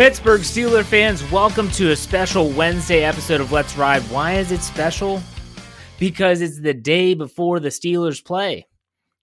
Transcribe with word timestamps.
Pittsburgh 0.00 0.40
Steeler 0.40 0.82
fans, 0.82 1.30
welcome 1.30 1.70
to 1.72 1.90
a 1.90 1.96
special 1.96 2.48
Wednesday 2.48 3.04
episode 3.04 3.38
of 3.42 3.52
Let's 3.52 3.76
Ride. 3.76 4.00
Why 4.04 4.32
is 4.32 4.50
it 4.50 4.62
special? 4.62 5.22
Because 5.98 6.40
it's 6.40 6.58
the 6.58 6.72
day 6.72 7.12
before 7.12 7.60
the 7.60 7.68
Steelers 7.68 8.24
play. 8.24 8.66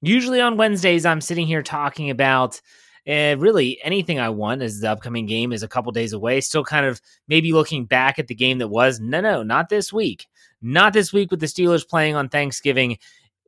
Usually 0.03 0.39
on 0.39 0.55
Wednesdays, 0.55 1.03
I'm 1.03 1.19
sitting 1.19 1.47
here 1.47 1.63
talking 1.63 2.11
about 2.11 2.61
uh, 3.07 3.37
really 3.39 3.79
anything 3.83 4.19
I 4.19 4.29
want 4.29 4.61
as 4.61 4.79
the 4.79 4.91
upcoming 4.91 5.25
game 5.25 5.51
is 5.51 5.63
a 5.63 5.67
couple 5.67 5.91
days 5.93 6.13
away. 6.13 6.41
Still 6.41 6.63
kind 6.63 6.85
of 6.85 7.01
maybe 7.27 7.53
looking 7.53 7.85
back 7.85 8.19
at 8.19 8.27
the 8.27 8.35
game 8.35 8.59
that 8.59 8.67
was. 8.67 8.99
No, 8.99 9.19
no, 9.19 9.41
not 9.41 9.69
this 9.69 9.91
week. 9.91 10.27
Not 10.61 10.93
this 10.93 11.11
week 11.11 11.31
with 11.31 11.39
the 11.39 11.47
Steelers 11.47 11.89
playing 11.89 12.13
on 12.13 12.29
Thanksgiving. 12.29 12.99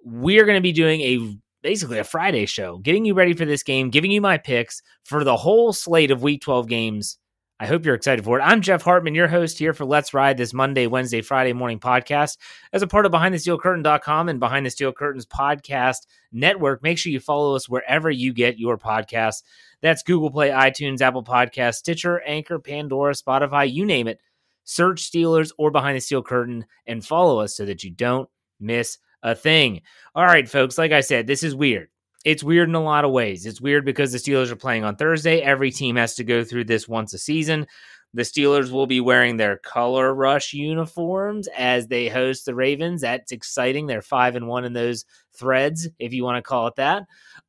We're 0.03 0.46
going 0.46 0.57
to 0.57 0.61
be 0.61 0.72
doing 0.72 1.01
a 1.01 1.38
basically 1.62 2.00
a 2.00 2.03
Friday 2.03 2.46
show, 2.46 2.78
getting 2.78 3.06
you 3.06 3.14
ready 3.14 3.34
for 3.34 3.46
this 3.46 3.64
game, 3.64 3.90
giving 3.90 4.12
you 4.12 4.22
my 4.22 4.38
picks 4.38 4.81
for 5.03 5.24
the 5.24 5.38
whole 5.38 5.74
slate 5.74 6.12
of 6.12 6.24
Week 6.24 6.42
12 6.42 6.68
games. 6.68 7.18
I 7.62 7.66
hope 7.66 7.86
you're 7.86 7.96
excited 7.96 8.24
for 8.24 8.40
it. 8.40 8.42
I'm 8.42 8.62
Jeff 8.62 8.84
Hartman, 8.84 9.16
your 9.16 9.28
host 9.28 9.59
here 9.59 9.74
for 9.74 9.84
Let's 9.84 10.14
Ride 10.14 10.38
this 10.38 10.53
Monday, 10.53 10.88
Wednesday, 10.88 11.22
Friday 11.22 11.52
morning 11.52 11.78
podcast. 11.78 12.38
As 12.72 12.81
a 12.81 12.88
part 12.88 13.06
of 13.06 13.12
BehindTheSteelCurtain.com 13.12 14.30
and 14.30 14.40
Behind 14.40 14.66
the 14.66 14.70
Steel 14.70 14.94
Curtains 14.94 15.25
podcast 15.25 16.08
network, 16.31 16.81
make 16.81 16.97
sure 16.97 17.12
you 17.12 17.20
follow 17.20 17.56
us 17.56 17.68
wherever 17.68 18.09
you 18.09 18.31
get 18.31 18.58
your 18.58 18.78
podcasts. 18.78 19.44
That's 19.81 20.03
Google 20.03 20.31
Play, 20.31 20.52
iTunes, 20.52 21.02
Apple 21.02 21.24
Podcasts, 21.24 21.76
Stitcher, 21.76 22.22
Anchor, 22.26 22.59
Pandora, 22.59 23.14
Spotify, 23.14 23.70
you 23.70 23.86
name 23.86 24.08
it. 24.08 24.22
Search 24.64 25.12
Steelers 25.12 25.52
or 25.58 25.70
Behind 25.70 25.97
the 25.97 26.02
Steel 26.02 26.24
Curtain 26.24 26.66
and 26.88 27.06
follow 27.06 27.40
us 27.40 27.58
so 27.58 27.66
that 27.66 27.84
you 27.84 27.91
don't 27.91 28.30
miss 28.62 29.00
a 29.24 29.35
thing. 29.35 29.81
All 30.16 30.25
right, 30.25 30.47
folks, 30.47 30.78
like 30.78 30.91
I 30.91 31.02
said, 31.02 31.28
this 31.28 31.44
is 31.44 31.56
weird. 31.56 31.90
It's 32.25 32.44
weird 32.44 32.68
in 32.68 32.75
a 32.75 32.84
lot 32.84 33.06
of 33.06 33.12
ways. 33.12 33.46
It's 33.46 33.62
weird 33.62 33.85
because 33.85 34.12
the 34.12 34.18
Steelers 34.18 34.52
are 34.52 34.57
playing 34.57 34.84
on 34.84 34.96
Thursday. 34.96 35.41
Every 35.41 35.72
team 35.72 35.96
has 35.96 36.16
to 36.16 36.24
go 36.24 36.44
through 36.44 36.66
this 36.66 36.88
once 36.88 37.13
a 37.13 37.18
season. 37.18 37.66
The 38.13 38.24
Steelers 38.24 38.72
will 38.72 38.88
be 38.88 39.02
wearing 39.02 39.38
their 39.38 39.58
color 39.58 40.13
rush 40.13 40.53
uniforms 40.53 41.47
as 41.56 41.88
they 41.88 42.08
host 42.09 42.46
the 42.46 42.56
Ravens. 42.56 43.02
That's 43.02 43.31
exciting. 43.31 43.85
They're 43.85 44.02
five 44.02 44.35
and 44.35 44.47
one 44.47 44.66
in 44.66 44.74
those 44.74 45.06
threads, 45.34 45.88
if 46.00 46.12
you 46.12 46.24
want 46.24 46.38
to 46.38 46.47
call 46.47 46.68
it 46.68 46.75
that. 46.75 47.03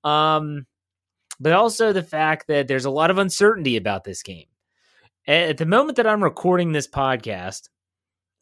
Um, 0.05 0.67
but 1.41 1.53
also 1.53 1.93
the 1.93 2.03
fact 2.03 2.47
that 2.49 2.69
there's 2.69 2.85
a 2.85 2.91
lot 2.91 3.11
of 3.11 3.19
uncertainty 3.19 3.77
about 3.77 4.05
this 4.05 4.23
game. 4.23 4.47
At 5.27 5.57
the 5.57 5.67
moment 5.67 5.97
that 5.97 6.07
I'm 6.07 6.23
recording 6.23 6.73
this 6.73 6.89
podcast, 6.89 7.71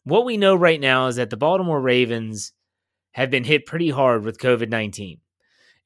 what 0.03 0.25
we 0.25 0.37
know 0.37 0.55
right 0.55 0.79
now 0.79 1.07
is 1.07 1.15
that 1.15 1.29
the 1.29 1.37
Baltimore 1.37 1.79
Ravens 1.79 2.51
have 3.11 3.29
been 3.29 3.43
hit 3.43 3.65
pretty 3.65 3.89
hard 3.89 4.23
with 4.23 4.37
COVID 4.37 4.69
19. 4.69 5.19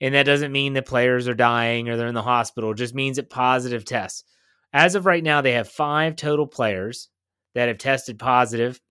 And 0.02 0.16
that 0.16 0.24
doesn't 0.26 0.52
mean 0.52 0.74
that 0.74 0.86
players 0.86 1.28
are 1.28 1.34
dying 1.34 1.88
or 1.88 1.96
they're 1.96 2.08
in 2.08 2.14
the 2.14 2.22
hospital. 2.22 2.72
It 2.72 2.78
just 2.78 2.96
means 2.96 3.16
that 3.16 3.30
positive 3.30 3.86
tests. 3.86 4.26
As 4.74 4.96
of 4.96 5.06
right 5.06 5.24
now, 5.24 5.42
they 5.42 5.54
have 5.54 5.70
five 5.70 6.16
total 6.16 6.48
players 6.48 7.10
that 7.54 7.68
have 7.68 7.78
tested 7.78 8.20
positive. 8.20 8.82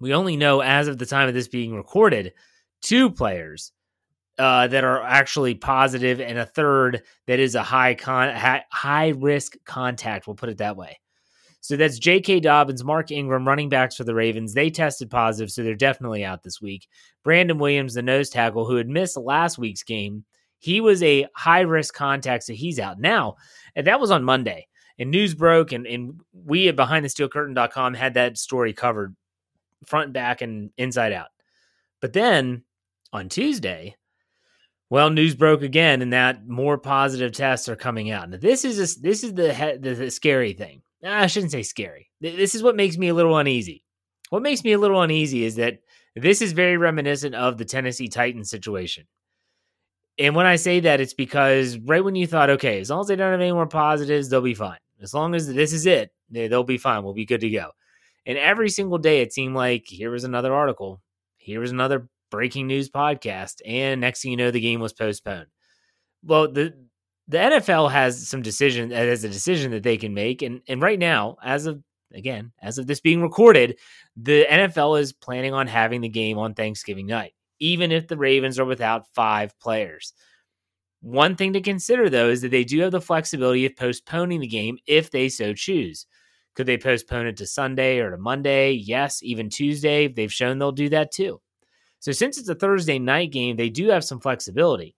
We 0.00 0.14
only 0.14 0.36
know, 0.36 0.60
as 0.60 0.86
of 0.86 0.98
the 0.98 1.06
time 1.06 1.28
of 1.28 1.34
this 1.34 1.48
being 1.48 1.74
recorded, 1.74 2.34
two 2.82 3.10
players 3.10 3.72
uh, 4.38 4.68
that 4.68 4.84
are 4.84 5.02
actually 5.02 5.54
positive 5.54 6.20
and 6.20 6.38
a 6.38 6.46
third 6.46 7.02
that 7.26 7.40
is 7.40 7.54
a 7.54 7.62
high 7.62 7.94
con 7.94 8.32
high 8.70 9.08
risk 9.08 9.56
contact. 9.64 10.26
We'll 10.26 10.36
put 10.36 10.50
it 10.50 10.58
that 10.58 10.76
way. 10.76 11.00
So 11.60 11.76
that's 11.76 11.98
J.K. 11.98 12.40
Dobbins, 12.40 12.84
Mark 12.84 13.10
Ingram, 13.10 13.46
running 13.46 13.68
backs 13.68 13.96
for 13.96 14.04
the 14.04 14.14
Ravens. 14.14 14.54
They 14.54 14.70
tested 14.70 15.10
positive, 15.10 15.50
so 15.50 15.62
they're 15.62 15.74
definitely 15.74 16.24
out 16.24 16.42
this 16.42 16.60
week. 16.60 16.88
Brandon 17.24 17.58
Williams, 17.58 17.94
the 17.94 18.02
nose 18.02 18.30
tackle, 18.30 18.64
who 18.64 18.76
had 18.76 18.88
missed 18.88 19.16
last 19.16 19.58
week's 19.58 19.82
game, 19.82 20.24
he 20.60 20.80
was 20.80 21.02
a 21.02 21.26
high 21.34 21.60
risk 21.60 21.94
contact, 21.94 22.44
so 22.44 22.52
he's 22.52 22.78
out. 22.78 22.98
Now, 22.98 23.36
that 23.76 24.00
was 24.00 24.10
on 24.10 24.24
Monday, 24.24 24.66
and 24.98 25.10
news 25.10 25.34
broke, 25.34 25.72
and, 25.72 25.86
and 25.86 26.20
we 26.32 26.68
at 26.68 26.76
BehindTheSteelCurtain.com 26.76 27.94
had 27.94 28.14
that 28.14 28.38
story 28.38 28.72
covered 28.72 29.14
front 29.84 30.12
back 30.12 30.42
and 30.42 30.70
inside 30.76 31.12
out. 31.12 31.28
But 32.00 32.12
then 32.12 32.64
on 33.12 33.28
Tuesday, 33.28 33.96
well, 34.90 35.10
news 35.10 35.34
broke 35.34 35.62
again, 35.62 36.02
and 36.02 36.12
that 36.12 36.48
more 36.48 36.78
positive 36.78 37.32
tests 37.32 37.68
are 37.68 37.76
coming 37.76 38.10
out. 38.10 38.30
Now, 38.30 38.38
this 38.38 38.64
is 38.64 38.78
a, 38.78 39.00
this 39.00 39.22
is 39.22 39.34
the, 39.34 39.78
the 39.80 39.94
the 39.94 40.10
scary 40.10 40.54
thing. 40.54 40.82
I 41.04 41.26
shouldn't 41.28 41.52
say 41.52 41.62
scary. 41.62 42.10
This 42.20 42.54
is 42.54 42.62
what 42.62 42.76
makes 42.76 42.98
me 42.98 43.08
a 43.08 43.14
little 43.14 43.36
uneasy. 43.36 43.84
What 44.30 44.42
makes 44.42 44.64
me 44.64 44.72
a 44.72 44.78
little 44.78 45.00
uneasy 45.00 45.44
is 45.44 45.56
that 45.56 45.78
this 46.16 46.42
is 46.42 46.52
very 46.52 46.76
reminiscent 46.76 47.34
of 47.34 47.56
the 47.56 47.64
Tennessee 47.64 48.08
Titans 48.08 48.50
situation. 48.50 49.06
And 50.18 50.34
when 50.34 50.46
I 50.46 50.56
say 50.56 50.80
that, 50.80 51.00
it's 51.00 51.14
because 51.14 51.78
right 51.78 52.04
when 52.04 52.16
you 52.16 52.26
thought, 52.26 52.50
okay, 52.50 52.80
as 52.80 52.90
long 52.90 53.00
as 53.02 53.06
they 53.06 53.14
don't 53.16 53.30
have 53.30 53.40
any 53.40 53.52
more 53.52 53.68
positives, 53.68 54.28
they'll 54.28 54.40
be 54.40 54.54
fine. 54.54 54.78
As 55.00 55.14
long 55.14 55.34
as 55.36 55.46
this 55.46 55.72
is 55.72 55.86
it, 55.86 56.10
they'll 56.28 56.64
be 56.64 56.78
fine. 56.78 57.04
We'll 57.04 57.14
be 57.14 57.24
good 57.24 57.40
to 57.42 57.50
go. 57.50 57.70
And 58.26 58.36
every 58.36 58.68
single 58.68 58.98
day, 58.98 59.20
it 59.22 59.32
seemed 59.32 59.54
like 59.54 59.84
here 59.86 60.10
was 60.10 60.24
another 60.24 60.52
article, 60.52 61.00
here 61.36 61.60
was 61.60 61.70
another 61.70 62.08
breaking 62.30 62.66
news 62.66 62.90
podcast, 62.90 63.62
and 63.64 64.00
next 64.00 64.22
thing 64.22 64.32
you 64.32 64.36
know, 64.36 64.50
the 64.50 64.60
game 64.60 64.80
was 64.80 64.92
postponed. 64.92 65.46
Well, 66.24 66.50
the 66.52 66.74
the 67.28 67.38
NFL 67.38 67.92
has 67.92 68.26
some 68.26 68.42
decision 68.42 68.90
as 68.90 69.22
a 69.22 69.28
decision 69.28 69.70
that 69.72 69.82
they 69.82 69.96
can 69.96 70.14
make, 70.14 70.42
and 70.42 70.62
and 70.66 70.82
right 70.82 70.98
now, 70.98 71.36
as 71.42 71.66
of 71.66 71.82
again, 72.14 72.52
as 72.62 72.78
of 72.78 72.86
this 72.86 73.00
being 73.00 73.22
recorded, 73.22 73.78
the 74.16 74.46
NFL 74.50 75.00
is 75.00 75.12
planning 75.12 75.52
on 75.52 75.66
having 75.66 76.00
the 76.00 76.08
game 76.08 76.38
on 76.38 76.54
Thanksgiving 76.54 77.06
night, 77.06 77.34
even 77.58 77.92
if 77.92 78.08
the 78.08 78.16
Ravens 78.16 78.58
are 78.58 78.64
without 78.64 79.06
five 79.14 79.58
players. 79.60 80.14
One 81.00 81.36
thing 81.36 81.52
to 81.52 81.60
consider 81.60 82.08
though 82.08 82.28
is 82.28 82.40
that 82.40 82.50
they 82.50 82.64
do 82.64 82.80
have 82.80 82.92
the 82.92 83.00
flexibility 83.00 83.66
of 83.66 83.76
postponing 83.76 84.40
the 84.40 84.46
game 84.48 84.78
if 84.86 85.10
they 85.10 85.28
so 85.28 85.52
choose. 85.52 86.06
Could 86.54 86.66
they 86.66 86.78
postpone 86.78 87.28
it 87.28 87.36
to 87.36 87.46
Sunday 87.46 87.98
or 87.98 88.10
to 88.10 88.18
Monday? 88.18 88.72
Yes, 88.72 89.22
even 89.22 89.48
Tuesday. 89.48 90.08
They've 90.08 90.32
shown 90.32 90.58
they'll 90.58 90.72
do 90.72 90.88
that 90.88 91.12
too. 91.12 91.40
So 92.00 92.10
since 92.10 92.38
it's 92.38 92.48
a 92.48 92.54
Thursday 92.54 92.98
night 92.98 93.30
game, 93.30 93.56
they 93.56 93.70
do 93.70 93.88
have 93.90 94.02
some 94.02 94.18
flexibility. 94.18 94.96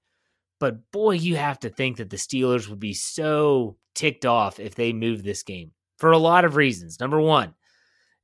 But 0.60 0.90
boy, 0.92 1.12
you 1.12 1.36
have 1.36 1.58
to 1.60 1.70
think 1.70 1.96
that 1.96 2.10
the 2.10 2.16
Steelers 2.16 2.68
would 2.68 2.78
be 2.78 2.92
so 2.92 3.76
ticked 3.94 4.26
off 4.26 4.60
if 4.60 4.74
they 4.74 4.92
move 4.92 5.22
this 5.22 5.42
game 5.42 5.72
for 5.98 6.12
a 6.12 6.18
lot 6.18 6.44
of 6.44 6.54
reasons. 6.54 7.00
Number 7.00 7.20
one, 7.20 7.54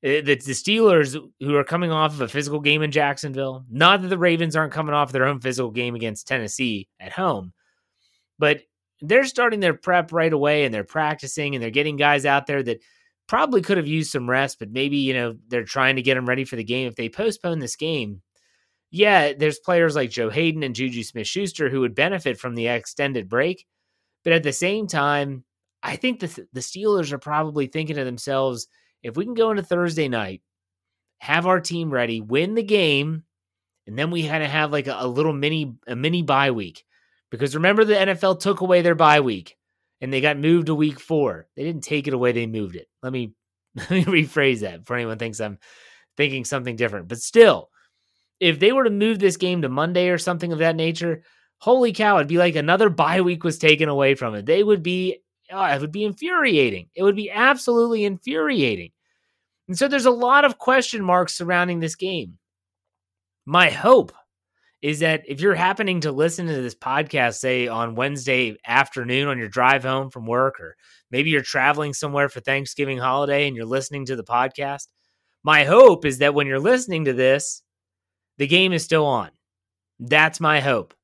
eh, 0.02 0.20
the, 0.20 0.36
the 0.36 0.52
Steelers, 0.52 1.18
who 1.40 1.56
are 1.56 1.64
coming 1.64 1.90
off 1.90 2.12
of 2.12 2.20
a 2.20 2.28
physical 2.28 2.60
game 2.60 2.82
in 2.82 2.90
Jacksonville, 2.92 3.64
not 3.70 4.02
that 4.02 4.08
the 4.08 4.18
Ravens 4.18 4.54
aren't 4.54 4.72
coming 4.72 4.94
off 4.94 5.12
their 5.12 5.26
own 5.26 5.40
physical 5.40 5.70
game 5.70 5.94
against 5.94 6.28
Tennessee 6.28 6.88
at 7.00 7.12
home, 7.12 7.54
but 8.38 8.60
they're 9.00 9.24
starting 9.24 9.60
their 9.60 9.74
prep 9.74 10.12
right 10.12 10.32
away 10.32 10.64
and 10.64 10.72
they're 10.72 10.84
practicing 10.84 11.54
and 11.54 11.62
they're 11.62 11.70
getting 11.70 11.96
guys 11.96 12.26
out 12.26 12.46
there 12.46 12.62
that 12.62 12.82
probably 13.26 13.62
could 13.62 13.76
have 13.76 13.86
used 13.86 14.12
some 14.12 14.28
rest, 14.28 14.58
but 14.58 14.70
maybe, 14.70 14.98
you 14.98 15.14
know, 15.14 15.36
they're 15.48 15.64
trying 15.64 15.96
to 15.96 16.02
get 16.02 16.14
them 16.14 16.28
ready 16.28 16.44
for 16.44 16.56
the 16.56 16.64
game. 16.64 16.86
If 16.86 16.96
they 16.96 17.08
postpone 17.08 17.58
this 17.58 17.76
game, 17.76 18.22
yeah, 18.90 19.32
there's 19.32 19.58
players 19.58 19.96
like 19.96 20.10
Joe 20.10 20.30
Haden 20.30 20.62
and 20.62 20.74
Juju 20.74 21.02
Smith 21.02 21.26
Schuster 21.26 21.68
who 21.68 21.80
would 21.80 21.94
benefit 21.94 22.38
from 22.38 22.54
the 22.54 22.68
extended 22.68 23.28
break. 23.28 23.66
But 24.24 24.32
at 24.32 24.42
the 24.42 24.52
same 24.52 24.86
time, 24.86 25.44
I 25.82 25.96
think 25.96 26.20
the, 26.20 26.46
the 26.52 26.60
Steelers 26.60 27.12
are 27.12 27.18
probably 27.18 27.66
thinking 27.66 27.96
to 27.96 28.04
themselves 28.04 28.68
if 29.02 29.16
we 29.16 29.24
can 29.24 29.34
go 29.34 29.50
into 29.50 29.62
Thursday 29.62 30.08
night, 30.08 30.42
have 31.18 31.46
our 31.46 31.60
team 31.60 31.90
ready, 31.90 32.20
win 32.20 32.54
the 32.54 32.62
game, 32.62 33.24
and 33.86 33.98
then 33.98 34.10
we 34.10 34.22
had 34.22 34.40
to 34.40 34.48
have 34.48 34.72
like 34.72 34.88
a, 34.88 34.96
a 34.98 35.06
little 35.06 35.32
mini 35.32 35.74
a 35.86 35.94
mini 35.94 36.22
bye 36.22 36.50
week. 36.50 36.84
Because 37.30 37.54
remember 37.54 37.84
the 37.84 37.94
NFL 37.94 38.40
took 38.40 38.60
away 38.60 38.82
their 38.82 38.94
bye 38.94 39.20
week 39.20 39.56
and 40.00 40.12
they 40.12 40.20
got 40.20 40.38
moved 40.38 40.66
to 40.66 40.74
week 40.74 41.00
four. 41.00 41.46
They 41.56 41.64
didn't 41.64 41.84
take 41.84 42.06
it 42.06 42.14
away, 42.14 42.32
they 42.32 42.46
moved 42.46 42.76
it. 42.76 42.88
Let 43.02 43.12
me 43.12 43.32
let 43.76 43.90
me 43.90 44.04
rephrase 44.04 44.60
that 44.60 44.80
before 44.80 44.96
anyone 44.96 45.18
thinks 45.18 45.40
I'm 45.40 45.58
thinking 46.16 46.44
something 46.44 46.76
different. 46.76 47.08
But 47.08 47.18
still, 47.18 47.70
if 48.40 48.58
they 48.58 48.72
were 48.72 48.84
to 48.84 48.90
move 48.90 49.18
this 49.18 49.36
game 49.36 49.62
to 49.62 49.68
Monday 49.68 50.08
or 50.08 50.18
something 50.18 50.52
of 50.52 50.58
that 50.58 50.76
nature, 50.76 51.22
holy 51.58 51.92
cow, 51.92 52.16
it'd 52.16 52.28
be 52.28 52.38
like 52.38 52.56
another 52.56 52.90
bye 52.90 53.20
week 53.20 53.44
was 53.44 53.58
taken 53.58 53.88
away 53.88 54.14
from 54.14 54.34
it. 54.34 54.46
They 54.46 54.62
would 54.62 54.82
be, 54.82 55.18
oh, 55.50 55.64
it 55.64 55.80
would 55.80 55.92
be 55.92 56.04
infuriating. 56.04 56.88
It 56.94 57.02
would 57.02 57.16
be 57.16 57.30
absolutely 57.30 58.04
infuriating. 58.04 58.90
And 59.68 59.76
so 59.76 59.88
there's 59.88 60.06
a 60.06 60.10
lot 60.10 60.44
of 60.44 60.58
question 60.58 61.02
marks 61.02 61.34
surrounding 61.36 61.80
this 61.80 61.96
game. 61.96 62.38
My 63.44 63.70
hope 63.70 64.12
is 64.82 65.00
that 65.00 65.22
if 65.26 65.40
you're 65.40 65.54
happening 65.54 66.00
to 66.02 66.12
listen 66.12 66.46
to 66.46 66.62
this 66.62 66.74
podcast, 66.74 67.36
say 67.36 67.66
on 67.66 67.94
Wednesday 67.94 68.56
afternoon 68.66 69.28
on 69.28 69.38
your 69.38 69.48
drive 69.48 69.82
home 69.82 70.10
from 70.10 70.26
work, 70.26 70.60
or 70.60 70.76
maybe 71.10 71.30
you're 71.30 71.42
traveling 71.42 71.92
somewhere 71.92 72.28
for 72.28 72.40
Thanksgiving 72.40 72.98
holiday 72.98 73.48
and 73.48 73.56
you're 73.56 73.64
listening 73.64 74.04
to 74.06 74.16
the 74.16 74.24
podcast, 74.24 74.88
my 75.42 75.64
hope 75.64 76.04
is 76.04 76.18
that 76.18 76.34
when 76.34 76.46
you're 76.46 76.60
listening 76.60 77.06
to 77.06 77.12
this, 77.12 77.62
the 78.38 78.46
game 78.46 78.72
is 78.72 78.84
still 78.84 79.06
on. 79.06 79.30
That's 79.98 80.40
my 80.40 80.60
hope. 80.60 80.94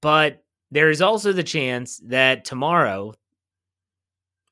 But 0.00 0.44
there 0.70 0.90
is 0.90 1.02
also 1.02 1.32
the 1.32 1.42
chance 1.42 1.98
that 2.04 2.44
tomorrow, 2.44 3.14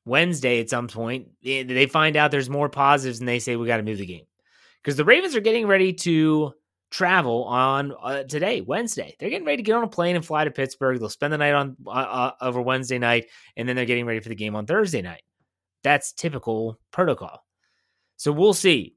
Wednesday, 0.05 0.59
at 0.59 0.69
some 0.69 0.87
point, 0.87 1.29
they 1.43 1.85
find 1.85 2.15
out 2.15 2.31
there's 2.31 2.49
more 2.49 2.69
positives 2.69 3.19
and 3.19 3.27
they 3.27 3.39
say 3.39 3.55
we 3.55 3.67
got 3.67 3.77
to 3.77 3.83
move 3.83 3.99
the 3.99 4.05
game. 4.05 4.25
Because 4.81 4.97
the 4.97 5.05
Ravens 5.05 5.35
are 5.35 5.41
getting 5.41 5.67
ready 5.67 5.93
to 5.93 6.53
travel 6.89 7.43
on 7.45 7.93
uh, 8.01 8.23
today, 8.23 8.61
Wednesday. 8.61 9.15
They're 9.19 9.29
getting 9.29 9.45
ready 9.45 9.57
to 9.57 9.63
get 9.63 9.75
on 9.75 9.83
a 9.83 9.87
plane 9.87 10.15
and 10.15 10.25
fly 10.25 10.45
to 10.45 10.51
Pittsburgh. 10.51 10.99
They'll 10.99 11.09
spend 11.09 11.33
the 11.33 11.37
night 11.37 11.53
on 11.53 11.75
uh, 11.85 11.89
uh, 11.89 12.31
over 12.41 12.61
Wednesday 12.61 12.97
night, 12.97 13.27
and 13.55 13.67
then 13.67 13.75
they're 13.75 13.85
getting 13.85 14.05
ready 14.05 14.19
for 14.19 14.29
the 14.29 14.35
game 14.35 14.55
on 14.55 14.65
Thursday 14.65 15.01
night. 15.01 15.23
That's 15.83 16.13
typical 16.13 16.79
protocol. 16.91 17.45
So 18.15 18.31
we'll 18.31 18.53
see. 18.53 18.95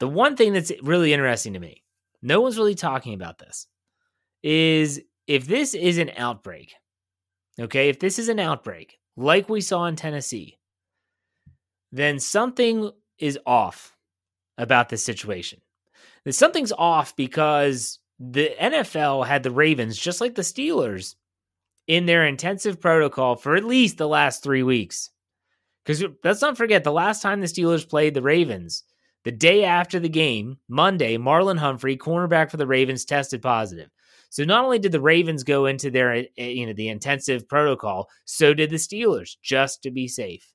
The 0.00 0.08
one 0.08 0.36
thing 0.36 0.52
that's 0.52 0.72
really 0.82 1.12
interesting 1.12 1.52
to 1.52 1.60
me 1.60 1.83
no 2.24 2.40
one's 2.40 2.58
really 2.58 2.74
talking 2.74 3.14
about 3.14 3.38
this, 3.38 3.66
is 4.42 5.00
if 5.26 5.46
this 5.46 5.74
is 5.74 5.98
an 5.98 6.10
outbreak, 6.16 6.74
okay, 7.60 7.88
if 7.88 8.00
this 8.00 8.18
is 8.18 8.28
an 8.28 8.40
outbreak 8.40 8.98
like 9.16 9.48
we 9.48 9.60
saw 9.60 9.84
in 9.86 9.96
Tennessee, 9.96 10.58
then 11.92 12.18
something 12.18 12.90
is 13.18 13.38
off 13.46 13.94
about 14.58 14.88
this 14.88 15.04
situation. 15.04 15.60
Something's 16.28 16.72
off 16.72 17.14
because 17.14 18.00
the 18.18 18.50
NFL 18.60 19.26
had 19.26 19.42
the 19.42 19.50
Ravens, 19.50 19.96
just 19.96 20.20
like 20.20 20.34
the 20.34 20.42
Steelers, 20.42 21.14
in 21.86 22.06
their 22.06 22.24
intensive 22.26 22.80
protocol 22.80 23.36
for 23.36 23.56
at 23.56 23.64
least 23.64 23.98
the 23.98 24.08
last 24.08 24.42
three 24.42 24.62
weeks. 24.62 25.10
Because 25.84 26.02
uh, 26.02 26.08
let's 26.24 26.40
not 26.40 26.56
forget, 26.56 26.82
the 26.82 26.92
last 26.92 27.20
time 27.20 27.40
the 27.40 27.46
Steelers 27.46 27.88
played 27.88 28.14
the 28.14 28.22
Ravens, 28.22 28.84
the 29.24 29.32
day 29.32 29.64
after 29.64 29.98
the 29.98 30.08
game, 30.08 30.58
Monday, 30.68 31.16
Marlon 31.16 31.58
Humphrey, 31.58 31.96
cornerback 31.96 32.50
for 32.50 32.58
the 32.58 32.66
Ravens, 32.66 33.04
tested 33.04 33.42
positive. 33.42 33.90
So 34.28 34.44
not 34.44 34.64
only 34.64 34.78
did 34.78 34.92
the 34.92 35.00
Ravens 35.00 35.44
go 35.44 35.66
into 35.66 35.90
their 35.90 36.12
eh, 36.12 36.24
eh, 36.36 36.48
you 36.48 36.66
know 36.66 36.72
the 36.72 36.88
intensive 36.88 37.48
protocol, 37.48 38.08
so 38.24 38.52
did 38.52 38.70
the 38.70 38.76
Steelers 38.76 39.36
just 39.42 39.82
to 39.82 39.90
be 39.90 40.08
safe. 40.08 40.52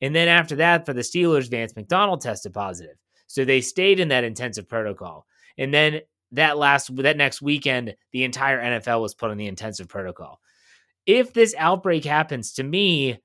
And 0.00 0.14
then 0.14 0.28
after 0.28 0.56
that 0.56 0.86
for 0.86 0.92
the 0.92 1.00
Steelers, 1.00 1.50
Vance 1.50 1.74
McDonald 1.74 2.20
tested 2.20 2.54
positive. 2.54 2.96
So 3.26 3.44
they 3.44 3.60
stayed 3.60 3.98
in 3.98 4.08
that 4.08 4.24
intensive 4.24 4.68
protocol. 4.68 5.26
And 5.58 5.72
then 5.72 6.00
that 6.32 6.58
last 6.58 6.94
that 6.96 7.16
next 7.16 7.42
weekend, 7.42 7.96
the 8.12 8.24
entire 8.24 8.60
NFL 8.60 9.02
was 9.02 9.14
put 9.14 9.30
on 9.30 9.38
the 9.38 9.46
intensive 9.46 9.88
protocol. 9.88 10.40
If 11.04 11.32
this 11.32 11.54
outbreak 11.58 12.04
happens, 12.04 12.52
to 12.54 12.62
me, 12.62 13.18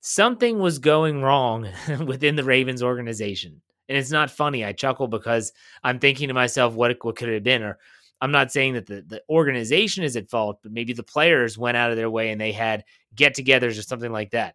something 0.00 0.58
was 0.58 0.78
going 0.78 1.22
wrong 1.22 1.68
within 2.06 2.36
the 2.36 2.44
Ravens 2.44 2.82
organization 2.82 3.62
and 3.88 3.96
it's 3.96 4.10
not 4.10 4.30
funny. 4.30 4.64
I 4.64 4.72
chuckle 4.72 5.08
because 5.08 5.52
I'm 5.82 5.98
thinking 5.98 6.28
to 6.28 6.34
myself, 6.34 6.74
what 6.74 6.96
what 7.02 7.16
could 7.16 7.28
it 7.28 7.34
have 7.34 7.42
been? 7.42 7.62
Or 7.62 7.78
I'm 8.20 8.32
not 8.32 8.52
saying 8.52 8.74
that 8.74 8.86
the, 8.86 9.02
the 9.02 9.22
organization 9.28 10.02
is 10.04 10.16
at 10.16 10.30
fault, 10.30 10.60
but 10.62 10.72
maybe 10.72 10.92
the 10.92 11.02
players 11.02 11.58
went 11.58 11.76
out 11.76 11.90
of 11.90 11.96
their 11.96 12.10
way 12.10 12.30
and 12.30 12.40
they 12.40 12.52
had 12.52 12.84
get-togethers 13.14 13.78
or 13.78 13.82
something 13.82 14.12
like 14.12 14.30
that. 14.30 14.54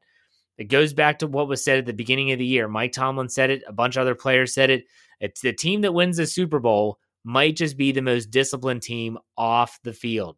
It 0.57 0.65
goes 0.65 0.93
back 0.93 1.19
to 1.19 1.27
what 1.27 1.47
was 1.47 1.63
said 1.63 1.77
at 1.79 1.85
the 1.85 1.93
beginning 1.93 2.31
of 2.31 2.39
the 2.39 2.45
year. 2.45 2.67
Mike 2.67 2.91
Tomlin 2.91 3.29
said 3.29 3.49
it. 3.49 3.63
A 3.67 3.73
bunch 3.73 3.95
of 3.95 4.01
other 4.01 4.15
players 4.15 4.53
said 4.53 4.69
it. 4.69 4.85
It's 5.19 5.41
the 5.41 5.53
team 5.53 5.81
that 5.81 5.93
wins 5.93 6.17
the 6.17 6.25
Super 6.25 6.59
Bowl 6.59 6.99
might 7.23 7.55
just 7.55 7.77
be 7.77 7.91
the 7.91 8.01
most 8.01 8.31
disciplined 8.31 8.81
team 8.81 9.17
off 9.37 9.79
the 9.83 9.93
field. 9.93 10.37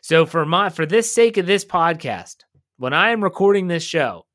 So 0.00 0.24
for 0.24 0.46
my 0.46 0.68
for 0.68 0.86
this 0.86 1.12
sake 1.12 1.36
of 1.36 1.46
this 1.46 1.64
podcast, 1.64 2.36
when 2.76 2.92
I 2.92 3.10
am 3.10 3.22
recording 3.22 3.66
this 3.66 3.82
show, 3.82 4.26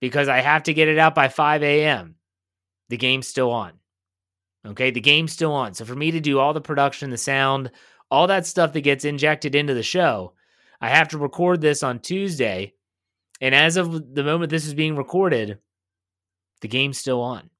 because 0.00 0.28
I 0.28 0.40
have 0.40 0.64
to 0.64 0.74
get 0.74 0.88
it 0.88 0.98
out 0.98 1.14
by 1.14 1.28
5 1.28 1.62
a.m., 1.62 2.15
the 2.88 2.96
game's 2.96 3.28
still 3.28 3.50
on. 3.50 3.72
Okay, 4.66 4.90
the 4.90 5.00
game's 5.00 5.32
still 5.32 5.52
on. 5.52 5.74
So 5.74 5.84
for 5.84 5.94
me 5.94 6.10
to 6.10 6.20
do 6.20 6.38
all 6.38 6.52
the 6.52 6.60
production, 6.60 7.10
the 7.10 7.18
sound, 7.18 7.70
all 8.10 8.26
that 8.26 8.46
stuff 8.46 8.72
that 8.72 8.80
gets 8.80 9.04
injected 9.04 9.54
into 9.54 9.74
the 9.74 9.82
show, 9.82 10.34
I 10.80 10.88
have 10.88 11.08
to 11.08 11.18
record 11.18 11.60
this 11.60 11.82
on 11.82 12.00
Tuesday. 12.00 12.74
And 13.40 13.54
as 13.54 13.76
of 13.76 14.14
the 14.14 14.24
moment 14.24 14.50
this 14.50 14.66
is 14.66 14.74
being 14.74 14.96
recorded, 14.96 15.58
the 16.62 16.68
game's 16.68 16.98
still 16.98 17.20
on. 17.20 17.50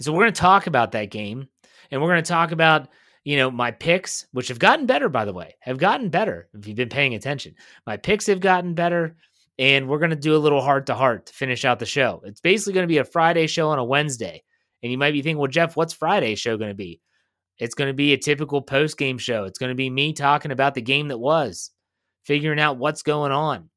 So 0.00 0.12
we're 0.12 0.22
going 0.22 0.32
to 0.32 0.40
talk 0.40 0.66
about 0.66 0.92
that 0.92 1.10
game 1.10 1.48
and 1.90 2.00
we're 2.00 2.08
going 2.08 2.22
to 2.22 2.28
talk 2.28 2.52
about, 2.52 2.88
you 3.24 3.36
know, 3.36 3.50
my 3.50 3.70
picks, 3.72 4.26
which 4.32 4.48
have 4.48 4.58
gotten 4.58 4.86
better, 4.86 5.08
by 5.08 5.24
the 5.24 5.32
way, 5.32 5.56
have 5.60 5.78
gotten 5.78 6.08
better 6.08 6.48
if 6.54 6.66
you've 6.66 6.76
been 6.76 6.88
paying 6.88 7.14
attention. 7.14 7.54
My 7.86 7.96
picks 7.96 8.26
have 8.26 8.40
gotten 8.40 8.74
better 8.74 9.16
and 9.58 9.88
we're 9.88 9.98
going 9.98 10.10
to 10.10 10.16
do 10.16 10.36
a 10.36 10.38
little 10.38 10.60
heart 10.60 10.86
to 10.86 10.94
heart 10.94 11.26
to 11.26 11.32
finish 11.32 11.64
out 11.64 11.80
the 11.80 11.86
show. 11.86 12.22
It's 12.24 12.40
basically 12.40 12.74
going 12.74 12.84
to 12.84 12.92
be 12.92 12.98
a 12.98 13.04
Friday 13.04 13.48
show 13.48 13.70
on 13.70 13.78
a 13.78 13.84
Wednesday. 13.84 14.44
And 14.82 14.92
you 14.92 14.98
might 14.98 15.12
be 15.12 15.22
thinking, 15.22 15.38
well, 15.38 15.48
Jeff, 15.48 15.76
what's 15.76 15.92
Friday's 15.92 16.38
show 16.38 16.56
going 16.56 16.70
to 16.70 16.74
be? 16.74 17.00
It's 17.58 17.74
going 17.74 17.88
to 17.88 17.94
be 17.94 18.12
a 18.12 18.18
typical 18.18 18.62
post 18.62 18.96
game 18.96 19.18
show. 19.18 19.44
It's 19.44 19.58
going 19.58 19.70
to 19.70 19.76
be 19.76 19.90
me 19.90 20.12
talking 20.12 20.52
about 20.52 20.74
the 20.74 20.82
game 20.82 21.08
that 21.08 21.18
was, 21.18 21.70
figuring 22.24 22.60
out 22.60 22.78
what's 22.78 23.02
going 23.02 23.32
on, 23.32 23.68